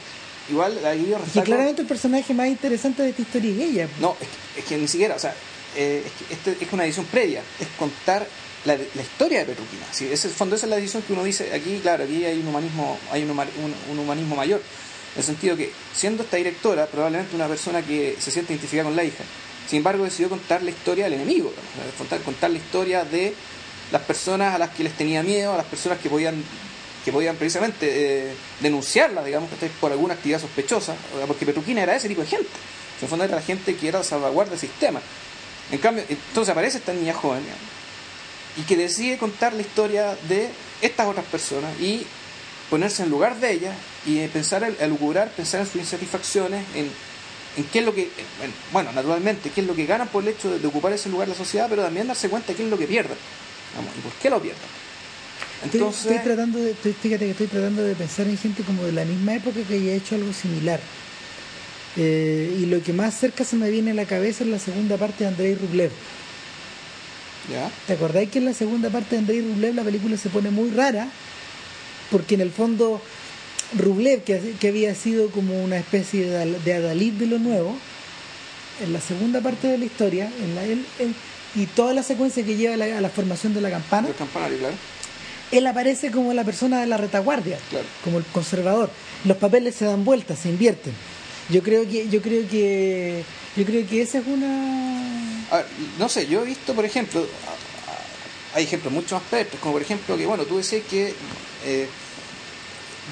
igual 0.50 0.84
ahí 0.84 1.06
yo 1.10 1.16
que 1.18 1.24
resalto- 1.24 1.44
claramente 1.44 1.82
el 1.82 1.88
personaje 1.88 2.34
más 2.34 2.48
interesante 2.48 3.02
de 3.02 3.10
esta 3.10 3.22
historia 3.22 3.50
es 3.52 3.58
ella. 3.70 3.88
No, 4.00 4.16
es 4.20 4.28
que, 4.28 4.60
es 4.60 4.66
que 4.66 4.76
ni 4.76 4.88
siquiera, 4.88 5.14
o 5.16 5.18
sea, 5.18 5.34
eh, 5.76 6.02
es 6.06 6.12
que 6.26 6.34
este 6.34 6.64
es 6.64 6.72
una 6.72 6.84
edición 6.84 7.06
previa, 7.06 7.42
es 7.60 7.66
contar 7.78 8.26
la, 8.64 8.76
la 8.76 9.02
historia 9.02 9.40
de 9.40 9.44
Petruquina. 9.46 9.84
Si 9.92 10.04
ese, 10.06 10.26
en 10.28 10.32
el 10.32 10.36
fondo 10.36 10.56
esa 10.56 10.66
es 10.66 10.70
la 10.70 10.76
edición 10.78 11.02
que 11.02 11.12
uno 11.12 11.24
dice, 11.24 11.52
aquí, 11.54 11.78
claro, 11.82 12.04
aquí 12.04 12.24
hay 12.24 12.38
un 12.38 12.48
humanismo, 12.48 12.98
hay 13.10 13.22
un, 13.24 13.30
un- 13.30 13.74
un 13.92 13.98
humanismo 13.98 14.36
mayor. 14.36 14.60
En 15.14 15.20
el 15.20 15.24
sentido 15.24 15.56
que, 15.56 15.72
siendo 15.94 16.22
esta 16.22 16.36
directora, 16.36 16.86
probablemente 16.86 17.34
una 17.34 17.48
persona 17.48 17.82
que 17.82 18.16
se 18.20 18.30
siente 18.30 18.52
identificada 18.52 18.84
con 18.88 18.96
la 18.96 19.04
hija, 19.04 19.24
sin 19.68 19.78
embargo 19.78 20.04
decidió 20.04 20.28
contar 20.28 20.62
la 20.62 20.70
historia 20.70 21.04
del 21.04 21.14
enemigo, 21.14 21.52
contar, 21.96 22.20
contar 22.22 22.50
la 22.50 22.58
historia 22.58 23.04
de 23.04 23.34
las 23.92 24.02
personas 24.02 24.54
a 24.54 24.58
las 24.58 24.70
que 24.70 24.84
les 24.84 24.96
tenía 24.96 25.22
miedo, 25.22 25.52
a 25.52 25.56
las 25.56 25.66
personas 25.66 25.98
que 25.98 26.08
podían 26.08 26.42
que 27.04 27.12
podían 27.12 27.36
precisamente 27.36 28.28
eh, 28.28 28.34
denunciarla, 28.60 29.24
digamos, 29.24 29.48
por 29.80 29.92
alguna 29.92 30.14
actividad 30.14 30.40
sospechosa, 30.40 30.94
porque 31.26 31.46
Petruquina 31.46 31.82
era 31.82 31.96
ese 31.96 32.08
tipo 32.08 32.20
de 32.20 32.26
gente. 32.26 32.50
En 32.98 33.04
el 33.04 33.08
fondo 33.08 33.24
era 33.24 33.36
la 33.36 33.42
gente 33.42 33.76
que 33.76 33.88
era 33.88 34.02
salvaguarda 34.02 34.50
del 34.50 34.60
sistema. 34.60 35.00
En 35.70 35.78
cambio, 35.78 36.04
entonces 36.08 36.52
aparece 36.52 36.78
esta 36.78 36.92
niña 36.92 37.14
joven 37.14 37.42
y 38.58 38.62
que 38.62 38.76
decide 38.76 39.16
contar 39.16 39.52
la 39.54 39.62
historia 39.62 40.16
de 40.28 40.48
estas 40.82 41.06
otras 41.06 41.24
personas 41.26 41.70
y 41.80 42.04
ponerse 42.68 43.04
en 43.04 43.10
lugar 43.10 43.38
de 43.40 43.52
ellas 43.52 43.74
y 44.04 44.26
pensar, 44.28 44.62
el 44.62 44.76
elucubrar, 44.80 45.30
pensar 45.30 45.60
en 45.60 45.66
sus 45.66 45.76
insatisfacciones, 45.76 46.64
en, 46.74 46.90
en 47.58 47.64
qué 47.64 47.80
es 47.80 47.84
lo 47.84 47.94
que, 47.94 48.02
en- 48.04 48.54
bueno, 48.72 48.90
naturalmente, 48.92 49.50
qué 49.54 49.60
es 49.60 49.66
lo 49.66 49.74
que 49.74 49.84
ganan 49.86 50.08
por 50.08 50.22
el 50.22 50.30
hecho 50.30 50.48
de, 50.50 50.58
de 50.58 50.66
ocupar 50.66 50.92
ese 50.92 51.08
lugar 51.10 51.26
en 51.28 51.32
la 51.32 51.36
sociedad, 51.38 51.66
pero 51.68 51.82
también 51.82 52.06
darse 52.06 52.28
cuenta 52.30 52.48
de 52.52 52.56
qué 52.56 52.64
es 52.64 52.70
lo 52.70 52.78
que 52.78 52.86
pierden 52.86 53.16
digamos, 53.72 53.96
y 53.96 54.00
por 54.00 54.12
qué 54.12 54.30
lo 54.30 54.40
pierden. 54.40 54.62
Estoy, 55.64 55.80
Entonces, 55.80 56.06
estoy 56.06 56.24
tratando 56.24 56.58
de, 56.60 56.70
estoy- 56.70 56.92
fíjate 56.94 57.24
que 57.26 57.30
estoy 57.32 57.46
tratando 57.48 57.82
de 57.82 57.94
pensar 57.94 58.26
en 58.28 58.38
gente 58.38 58.62
como 58.62 58.84
de 58.84 58.92
la 58.92 59.04
misma 59.04 59.34
época 59.34 59.60
que 59.66 59.74
haya 59.74 59.92
hecho 59.94 60.14
algo 60.14 60.32
similar. 60.32 60.80
Eh, 61.96 62.56
y 62.60 62.66
lo 62.66 62.80
que 62.82 62.92
más 62.92 63.18
cerca 63.18 63.44
se 63.44 63.56
me 63.56 63.68
viene 63.70 63.90
a 63.90 63.94
la 63.94 64.04
cabeza 64.04 64.44
es 64.44 64.50
la 64.50 64.58
segunda 64.60 64.96
parte 64.96 65.24
de 65.24 65.28
Andrei 65.28 65.54
Rublev. 65.56 65.90
¿ya? 67.50 67.70
¿Te 67.86 67.94
acordáis 67.94 68.30
que 68.30 68.38
en 68.38 68.44
la 68.44 68.54
segunda 68.54 68.88
parte 68.90 69.10
de 69.16 69.18
Andrei 69.18 69.40
Rublev 69.40 69.74
la 69.74 69.82
película 69.82 70.16
se 70.16 70.28
pone 70.28 70.50
muy 70.50 70.70
rara? 70.70 71.08
Porque 72.10 72.36
en 72.36 72.42
el 72.42 72.52
fondo 72.52 73.02
Rublev, 73.76 74.22
que, 74.24 74.54
que 74.60 74.68
había 74.68 74.94
sido 74.94 75.30
como 75.30 75.62
una 75.62 75.76
especie 75.76 76.26
de, 76.28 76.58
de 76.60 76.74
Adalid 76.74 77.14
de 77.14 77.26
lo 77.26 77.38
nuevo, 77.38 77.76
en 78.82 78.92
la 78.92 79.00
segunda 79.00 79.40
parte 79.40 79.66
de 79.68 79.78
la 79.78 79.84
historia, 79.84 80.30
en 80.42 80.54
la, 80.54 80.64
él- 80.64 80.86
él- 80.98 81.14
y 81.54 81.66
toda 81.66 81.92
la 81.94 82.02
secuencia 82.02 82.44
que 82.44 82.56
lleva 82.56 82.74
a 82.74 82.76
la, 82.76 82.98
a 82.98 83.00
la 83.00 83.08
formación 83.10 83.52
de 83.54 83.60
la 83.60 83.70
campana, 83.70 84.08
claro. 84.08 84.74
él 85.50 85.66
aparece 85.66 86.10
como 86.10 86.32
la 86.34 86.44
persona 86.44 86.80
de 86.80 86.86
la 86.86 86.96
retaguardia, 86.98 87.58
Claro. 87.70 87.86
como 88.04 88.18
el 88.18 88.24
conservador. 88.24 88.90
Los 89.24 89.36
papeles 89.38 89.74
se 89.74 89.84
dan 89.86 90.04
vueltas, 90.04 90.38
se 90.38 90.48
invierten. 90.50 90.92
Yo 91.50 91.62
creo 91.62 91.88
que, 91.88 92.08
yo 92.08 92.20
creo 92.22 92.46
que, 92.48 93.24
yo 93.56 93.64
creo 93.64 93.86
que 93.86 94.02
esa 94.02 94.18
es 94.18 94.26
una 94.26 95.46
ver, 95.50 95.66
no 95.98 96.08
sé, 96.08 96.26
yo 96.26 96.42
he 96.42 96.46
visto, 96.46 96.74
por 96.74 96.84
ejemplo, 96.84 97.26
hay 98.54 98.64
ejemplos 98.64 98.92
mucho 98.92 99.14
más 99.16 99.24
perfectos, 99.24 99.58
como 99.60 99.72
por 99.74 99.82
ejemplo 99.82 100.16
que, 100.16 100.26
bueno, 100.26 100.44
tú 100.44 100.58
decís 100.58 100.82
que 100.88 101.14
eh, 101.64 101.88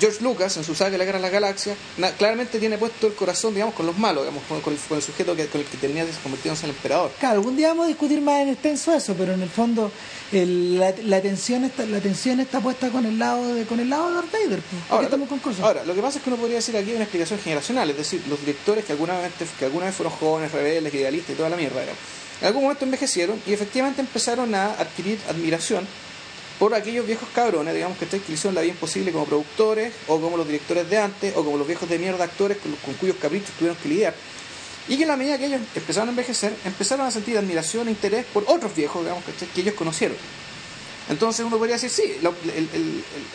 George 0.00 0.22
Lucas, 0.22 0.56
en 0.56 0.64
su 0.64 0.74
saga 0.74 0.90
de 0.90 0.98
la 0.98 1.04
Guerra 1.04 1.18
de 1.18 1.22
las 1.22 1.32
Galaxias, 1.32 1.76
na- 1.96 2.10
claramente 2.12 2.58
tiene 2.58 2.76
puesto 2.78 3.06
el 3.06 3.14
corazón, 3.14 3.54
digamos, 3.54 3.74
con 3.74 3.86
los 3.86 3.96
malos, 3.98 4.24
digamos, 4.24 4.42
con, 4.48 4.60
con 4.60 4.72
el, 4.74 4.78
con 4.80 4.96
el 4.98 5.02
sujeto 5.02 5.34
que, 5.34 5.46
con 5.46 5.60
el 5.60 5.66
que 5.66 5.76
termina 5.78 6.04
convirtiéndose 6.22 6.66
en 6.66 6.70
el 6.70 6.76
emperador. 6.76 7.10
Claro, 7.18 7.36
algún 7.38 7.56
día 7.56 7.68
vamos 7.68 7.84
a 7.86 7.88
discutir 7.88 8.20
más 8.20 8.42
en 8.42 8.48
extenso 8.50 8.92
eso, 8.94 9.14
pero 9.16 9.32
en 9.32 9.42
el 9.42 9.48
fondo 9.48 9.90
el- 10.32 10.78
la, 10.78 10.92
la 11.04 11.20
tensión 11.20 11.64
está, 11.64 11.86
la 11.86 12.00
tensión 12.00 12.40
está 12.40 12.60
puesta 12.60 12.90
con 12.90 13.06
el 13.06 13.18
lado 13.18 13.54
de 13.54 13.64
con 13.64 13.80
el 13.80 13.88
lado 13.88 14.08
de 14.08 14.14
Darth 14.16 14.32
Vader. 14.32 14.60
pues. 14.60 14.82
Ahora, 15.64 15.84
lo 15.84 15.94
que 15.94 16.02
pasa 16.02 16.18
es 16.18 16.24
que 16.24 16.30
uno 16.30 16.38
podría 16.38 16.56
decir 16.56 16.76
aquí 16.76 16.90
hay 16.90 16.96
una 16.96 17.04
explicación 17.04 17.38
generacional, 17.40 17.88
es 17.90 17.96
decir, 17.96 18.22
los 18.28 18.40
directores 18.40 18.84
que 18.84 18.92
alguna 18.92 19.18
vez, 19.18 19.32
que 19.58 19.64
alguna 19.64 19.86
vez 19.86 19.94
fueron 19.94 20.12
jóvenes, 20.14 20.52
rebeldes, 20.52 20.92
idealistas 20.94 21.30
y 21.30 21.36
toda 21.36 21.48
la 21.48 21.56
mierda, 21.56 21.80
digamos, 21.80 22.00
en 22.40 22.46
algún 22.48 22.62
momento 22.64 22.84
envejecieron 22.84 23.40
y 23.46 23.54
efectivamente 23.54 24.02
empezaron 24.02 24.54
a 24.54 24.72
adquirir 24.72 25.18
admiración 25.30 25.86
por 26.58 26.74
aquellos 26.74 27.06
viejos 27.06 27.28
cabrones, 27.34 27.74
digamos, 27.74 27.98
que, 27.98 28.06
que 28.06 28.32
hicieron 28.32 28.54
la 28.54 28.62
vida 28.62 28.72
imposible 28.72 29.12
como 29.12 29.26
productores, 29.26 29.92
o 30.08 30.20
como 30.20 30.36
los 30.36 30.46
directores 30.46 30.88
de 30.88 30.98
antes, 30.98 31.36
o 31.36 31.44
como 31.44 31.58
los 31.58 31.66
viejos 31.66 31.88
de 31.88 31.98
mierda 31.98 32.24
actores 32.24 32.58
con, 32.58 32.94
cuyos 32.94 33.16
caprichos 33.16 33.50
tuvieron 33.58 33.76
que 33.82 33.88
lidiar. 33.88 34.14
Y 34.88 34.96
que 34.96 35.02
en 35.02 35.08
la 35.08 35.16
medida 35.16 35.36
que 35.38 35.46
ellos 35.46 35.60
empezaron 35.74 36.08
a 36.08 36.12
envejecer, 36.12 36.54
empezaron 36.64 37.06
a 37.06 37.10
sentir 37.10 37.36
admiración 37.36 37.88
e 37.88 37.90
interés 37.90 38.24
por 38.26 38.44
otros 38.46 38.74
viejos, 38.74 39.02
digamos, 39.02 39.24
¿cachai? 39.24 39.48
que 39.48 39.60
ellos 39.60 39.74
conocieron. 39.74 40.16
Entonces 41.08 41.46
uno 41.46 41.58
podría 41.58 41.76
decir, 41.76 41.90
sí, 41.90 42.18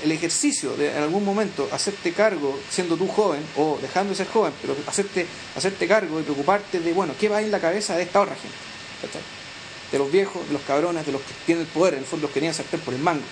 el 0.03 0.12
ejercicio 0.12 0.75
de 0.75 0.91
en 0.91 1.03
algún 1.03 1.23
momento 1.23 1.69
hacerte 1.71 2.12
cargo, 2.12 2.60
siendo 2.69 2.97
tú 2.97 3.07
joven, 3.07 3.41
o 3.55 3.77
dejando 3.81 4.10
de 4.10 4.17
ser 4.17 4.27
joven, 4.27 4.51
pero 4.62 4.75
hacerte, 4.88 5.25
hacerte 5.55 5.88
cargo 5.88 6.19
y 6.19 6.23
preocuparte 6.23 6.81
de, 6.81 6.91
bueno, 6.91 7.13
¿qué 7.17 7.29
va 7.29 7.41
en 7.41 7.49
la 7.49 7.60
cabeza 7.60 7.95
de 7.95 8.03
esta 8.03 8.19
otra 8.19 8.36
gente? 8.36 9.40
De 9.91 9.97
los 9.97 10.12
viejos, 10.12 10.47
de 10.47 10.54
los 10.54 10.62
cabrones, 10.63 11.06
de 11.06 11.12
los 11.12 11.21
que 11.21 11.34
tienen 11.45 11.63
el 11.65 11.69
poder, 11.69 11.95
en 11.95 11.99
el 12.01 12.06
fondo 12.06 12.23
los 12.23 12.32
que 12.32 12.39
tenían 12.39 12.54
sartén 12.54 12.80
por 12.80 12.93
el 12.93 13.01
mango. 13.01 13.23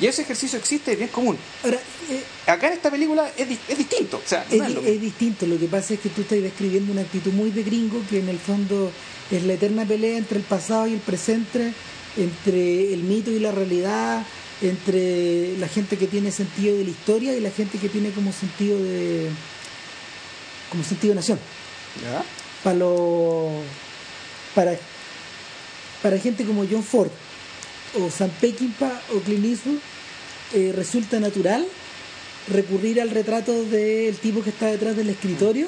Y 0.00 0.06
ese 0.06 0.22
ejercicio 0.22 0.58
existe, 0.58 0.92
es 0.92 0.98
bien 0.98 1.08
común. 1.10 1.38
Ahora, 1.64 1.78
eh, 2.10 2.22
Acá 2.46 2.66
en 2.66 2.74
esta 2.74 2.90
película 2.90 3.30
es, 3.36 3.48
di- 3.48 3.58
es 3.68 3.78
distinto, 3.78 4.18
o 4.24 4.28
sea, 4.28 4.44
no 4.50 4.54
es, 4.56 4.60
es 4.62 4.66
di- 4.68 4.74
lo 4.74 4.80
es 4.80 4.86
mismo. 4.88 5.00
distinto, 5.04 5.46
lo 5.46 5.58
que 5.58 5.66
pasa 5.68 5.94
es 5.94 6.00
que 6.00 6.08
tú 6.10 6.20
estás 6.22 6.42
describiendo 6.42 6.92
una 6.92 7.00
actitud 7.02 7.32
muy 7.32 7.50
de 7.50 7.62
gringo 7.62 8.02
que 8.10 8.18
en 8.18 8.28
el 8.28 8.38
fondo 8.38 8.90
es 9.30 9.42
la 9.44 9.54
eterna 9.54 9.86
pelea 9.86 10.18
entre 10.18 10.38
el 10.38 10.44
pasado 10.44 10.86
y 10.86 10.92
el 10.94 11.00
presente, 11.00 11.72
entre 12.18 12.92
el 12.92 13.04
mito 13.04 13.30
y 13.30 13.38
la 13.38 13.52
realidad, 13.52 14.22
entre 14.60 15.56
la 15.58 15.68
gente 15.68 15.96
que 15.96 16.06
tiene 16.06 16.30
sentido 16.30 16.76
de 16.76 16.84
la 16.84 16.90
historia 16.90 17.34
y 17.34 17.40
la 17.40 17.50
gente 17.50 17.78
que 17.78 17.88
tiene 17.88 18.10
como 18.10 18.32
sentido 18.32 18.78
de 18.82 19.28
como 20.70 20.82
sentido 20.84 21.12
de 21.14 21.20
nación. 21.20 21.38
¿Ya? 22.02 22.22
para 22.62 22.76
lo- 22.76 23.50
para 24.54 24.76
para 26.06 26.18
gente 26.20 26.44
como 26.44 26.64
John 26.70 26.84
Ford 26.84 27.10
o 27.98 28.10
Sam 28.10 28.30
Peckinpah 28.40 29.00
o 29.14 29.18
Clint 29.20 29.44
Eastwood 29.44 29.78
eh, 30.54 30.72
resulta 30.74 31.18
natural 31.18 31.66
recurrir 32.52 33.00
al 33.00 33.10
retrato 33.10 33.64
del 33.64 34.16
tipo 34.18 34.40
que 34.42 34.50
está 34.50 34.66
detrás 34.66 34.94
del 34.96 35.08
escritorio 35.10 35.66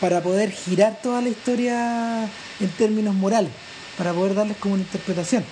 para 0.00 0.22
poder 0.22 0.50
girar 0.52 1.00
toda 1.02 1.20
la 1.20 1.28
historia 1.28 2.22
en 2.60 2.68
términos 2.78 3.14
morales 3.14 3.50
para 3.98 4.14
poder 4.14 4.34
darles 4.34 4.56
como 4.56 4.74
una 4.74 4.84
interpretación 4.84 5.44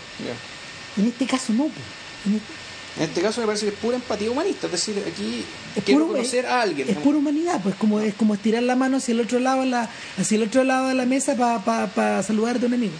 en 0.96 1.06
este 1.08 1.26
caso 1.26 1.52
no 1.52 1.64
pues. 1.64 1.84
En 2.26 2.34
este- 2.36 2.66
En 2.98 3.02
este 3.02 3.20
caso 3.20 3.42
me 3.42 3.46
parece 3.46 3.66
que 3.66 3.72
es 3.72 3.78
pura 3.78 3.96
empatía 3.96 4.30
humanista, 4.30 4.68
es 4.68 4.72
decir, 4.72 4.94
aquí 5.06 5.44
es 5.76 5.84
quiero 5.84 6.06
puro- 6.06 6.12
conocer 6.16 6.46
a 6.46 6.62
alguien. 6.62 6.80
es 6.88 6.94
digamos. 6.94 7.04
pura 7.04 7.18
humanidad 7.18 7.60
pues 7.62 7.74
como 7.76 8.00
es 8.00 8.14
como 8.14 8.32
estirar 8.32 8.62
la 8.62 8.74
mano 8.76 8.96
hacia 8.96 9.12
el 9.12 9.20
otro 9.20 9.38
lado 9.38 9.66
la 9.66 9.90
hacia 10.16 10.36
el 10.36 10.44
otro 10.44 10.64
lado 10.64 10.88
de 10.88 10.94
la 10.94 11.04
mesa 11.04 11.36
para 11.36 12.22
saludar 12.22 12.56
a 12.56 12.58
tu 12.58 12.64
enemigo. 12.66 12.94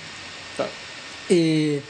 Eh, 1.29 1.81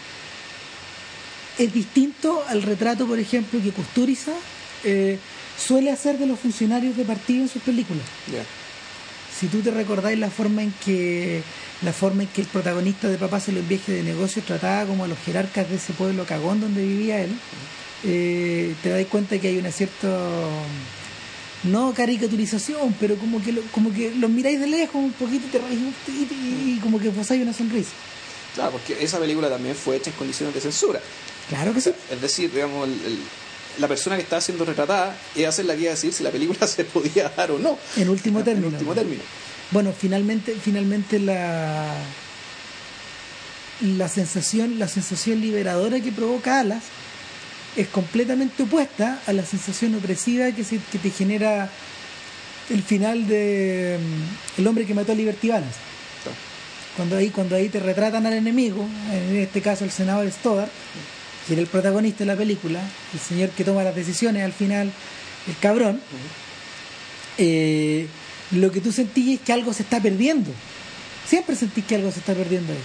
es 1.58 1.72
distinto 1.72 2.42
al 2.48 2.62
retrato, 2.62 3.06
por 3.06 3.18
ejemplo, 3.18 3.60
que 3.62 3.70
Kusturiza 3.70 4.32
eh, 4.84 5.18
suele 5.58 5.90
hacer 5.90 6.18
de 6.18 6.26
los 6.26 6.38
funcionarios 6.38 6.96
de 6.96 7.04
partido 7.04 7.42
en 7.42 7.48
sus 7.48 7.62
películas. 7.62 8.04
Si 9.38 9.48
tú 9.48 9.60
te 9.60 9.70
recordáis 9.70 10.18
la 10.18 10.30
forma 10.30 10.62
en 10.62 10.72
que 10.84 11.42
la 11.82 11.92
forma 11.92 12.22
en 12.22 12.28
que 12.30 12.40
el 12.40 12.46
protagonista 12.46 13.08
de 13.08 13.18
Papá 13.18 13.38
se 13.38 13.52
lo 13.52 13.60
viaje 13.62 13.92
de 13.92 14.02
negocios 14.02 14.46
trataba 14.46 14.86
como 14.86 15.04
a 15.04 15.08
los 15.08 15.18
jerarcas 15.18 15.68
de 15.68 15.76
ese 15.76 15.92
pueblo 15.92 16.24
cagón 16.24 16.60
donde 16.60 16.82
vivía 16.82 17.20
él, 17.20 17.30
eh, 18.04 18.74
te 18.82 18.88
das 18.90 19.04
cuenta 19.06 19.38
que 19.38 19.48
hay 19.48 19.58
una 19.58 19.70
cierta 19.70 20.08
no 21.64 21.92
caricaturización, 21.94 22.94
pero 23.00 23.16
como 23.16 23.42
que 23.42 23.52
lo- 23.52 23.62
como 23.72 23.92
que 23.92 24.14
los 24.14 24.30
miráis 24.30 24.60
de 24.60 24.68
lejos 24.68 24.94
un 24.96 25.12
poquito 25.12 25.46
y 25.46 25.50
te 25.50 25.58
poquito 25.58 26.34
y, 26.34 26.76
y 26.76 26.80
como 26.82 26.98
que 26.98 27.10
posáis 27.10 27.42
una 27.42 27.52
sonrisa. 27.52 27.90
Claro, 28.56 28.72
porque 28.72 28.96
esa 29.04 29.18
película 29.20 29.48
también 29.48 29.76
fue 29.76 29.96
hecha 29.96 30.10
en 30.10 30.16
condiciones 30.16 30.52
de 30.54 30.60
censura. 30.60 31.00
Claro 31.48 31.72
que 31.72 31.80
sí. 31.80 31.92
Es 32.10 32.20
decir, 32.20 32.52
digamos, 32.52 32.88
el- 32.88 32.94
el- 33.06 33.18
la 33.78 33.86
persona 33.86 34.16
que 34.16 34.22
está 34.22 34.40
siendo 34.40 34.64
retratada 34.64 35.16
es 35.36 35.46
hacer 35.46 35.66
la 35.66 35.74
que 35.76 35.82
iba 35.82 35.90
a 35.92 35.94
decir 35.94 36.12
si 36.12 36.24
la 36.24 36.30
película 36.30 36.58
se 36.66 36.84
podía 36.84 37.28
dar 37.36 37.52
o 37.52 37.58
no. 37.60 37.78
En 37.96 38.08
último 38.08 38.42
término. 38.42 38.66
En 38.68 38.72
último 38.74 38.94
término. 38.94 39.22
Bueno, 39.70 39.92
finalmente, 39.96 40.56
finalmente 40.60 41.18
la 41.20 41.94
la 43.82 44.08
sensación, 44.08 44.78
la 44.78 44.88
sensación 44.88 45.40
liberadora 45.40 46.00
que 46.00 46.10
provoca 46.10 46.60
Alas 46.60 46.84
es 47.76 47.88
completamente 47.88 48.62
opuesta 48.62 49.20
a 49.26 49.32
la 49.34 49.44
sensación 49.44 49.94
opresiva 49.94 50.50
que, 50.52 50.64
se- 50.64 50.80
que 50.90 50.98
te 50.98 51.10
genera 51.10 51.68
el 52.70 52.82
final 52.82 53.28
de 53.28 53.98
mm, 54.00 54.60
El 54.60 54.66
hombre 54.66 54.86
que 54.86 54.94
mató 54.94 55.12
a 55.12 55.14
Liberty 55.14 55.48
Balance. 55.50 55.76
Cuando 56.96 57.16
ahí, 57.16 57.28
cuando 57.28 57.56
ahí 57.56 57.68
te 57.68 57.78
retratan 57.78 58.24
al 58.26 58.32
enemigo, 58.32 58.82
en 59.12 59.36
este 59.36 59.60
caso 59.60 59.84
el 59.84 59.90
senador 59.90 60.30
Stoddard, 60.30 60.70
que 61.46 61.52
era 61.52 61.62
el 61.62 61.68
protagonista 61.68 62.20
de 62.20 62.26
la 62.26 62.36
película, 62.36 62.80
el 63.12 63.20
señor 63.20 63.50
que 63.50 63.64
toma 63.64 63.84
las 63.84 63.94
decisiones 63.94 64.42
al 64.42 64.52
final, 64.52 64.90
el 65.46 65.56
cabrón, 65.58 66.00
eh, 67.38 68.08
lo 68.52 68.72
que 68.72 68.80
tú 68.80 68.92
sentís 68.92 69.38
es 69.38 69.44
que 69.44 69.52
algo 69.52 69.72
se 69.72 69.82
está 69.82 70.00
perdiendo. 70.00 70.50
Siempre 71.28 71.54
sentís 71.54 71.84
que 71.84 71.96
algo 71.96 72.10
se 72.10 72.20
está 72.20 72.34
perdiendo 72.34 72.72
ahí. 72.72 72.78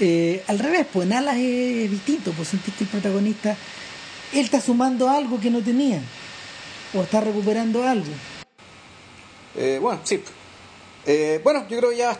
Eh, 0.00 0.44
al 0.48 0.58
revés, 0.58 0.86
pues 0.92 1.06
en 1.06 1.14
Alas 1.14 1.36
es, 1.36 1.90
distinto, 1.90 2.32
pues 2.32 2.48
sentís 2.48 2.74
que 2.74 2.84
el 2.84 2.90
protagonista, 2.90 3.56
él 4.32 4.44
está 4.44 4.60
sumando 4.60 5.08
algo 5.08 5.40
que 5.40 5.50
no 5.50 5.60
tenía, 5.60 6.00
o 6.92 7.02
está 7.02 7.20
recuperando 7.20 7.86
algo. 7.86 8.12
Eh, 9.56 9.78
bueno, 9.80 10.00
sí. 10.04 10.22
Bueno, 11.42 11.66
yo 11.68 11.78
creo 11.78 11.90
que 11.90 11.96
ya, 11.96 12.18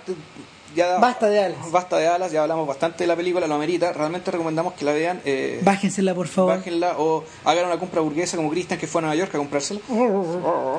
ya 0.75 0.99
Basta 0.99 1.29
de 1.29 1.45
Alas. 1.45 1.71
Basta 1.71 1.97
de 1.99 2.07
alas, 2.07 2.33
ya 2.33 2.43
hablamos 2.43 2.67
bastante 2.67 3.05
de 3.05 3.09
la 3.09 3.17
película, 3.17 3.47
lo 3.47 3.55
amerita. 3.55 3.93
Realmente 3.93 4.31
recomendamos 4.31 4.75
que 4.75 4.85
la 4.85 4.93
vean. 4.93 5.21
Eh, 5.25 5.61
Bájensela, 5.63 6.15
por 6.15 6.29
favor. 6.29 6.57
bájenla 6.57 6.97
o 6.99 7.25
hagan 7.45 7.67
una 7.67 7.79
compra 7.79 8.01
burguesa 8.01 8.37
como 8.37 8.51
Cristian 8.51 8.79
que 8.79 8.87
fue 8.87 9.01
a 9.01 9.03
Nueva 9.03 9.17
York 9.17 9.35
a 9.35 9.39
comprársela. 9.39 9.81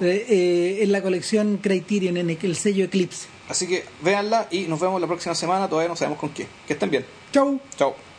Eh, 0.01 0.25
eh, 0.29 0.79
en 0.81 0.91
la 0.91 1.01
colección 1.01 1.57
Criterion, 1.61 2.17
en 2.17 2.29
el 2.29 2.55
sello 2.55 2.85
Eclipse. 2.85 3.27
Así 3.49 3.67
que 3.67 3.85
véanla 4.01 4.47
y 4.51 4.61
nos 4.61 4.79
vemos 4.79 4.99
la 4.99 5.07
próxima 5.07 5.35
semana. 5.35 5.69
Todavía 5.69 5.89
no 5.89 5.95
sabemos 5.95 6.19
con 6.19 6.29
qué. 6.29 6.47
Que 6.67 6.73
estén 6.73 6.89
bien. 6.89 7.05
Chau. 7.31 7.59
Chao. 7.77 8.14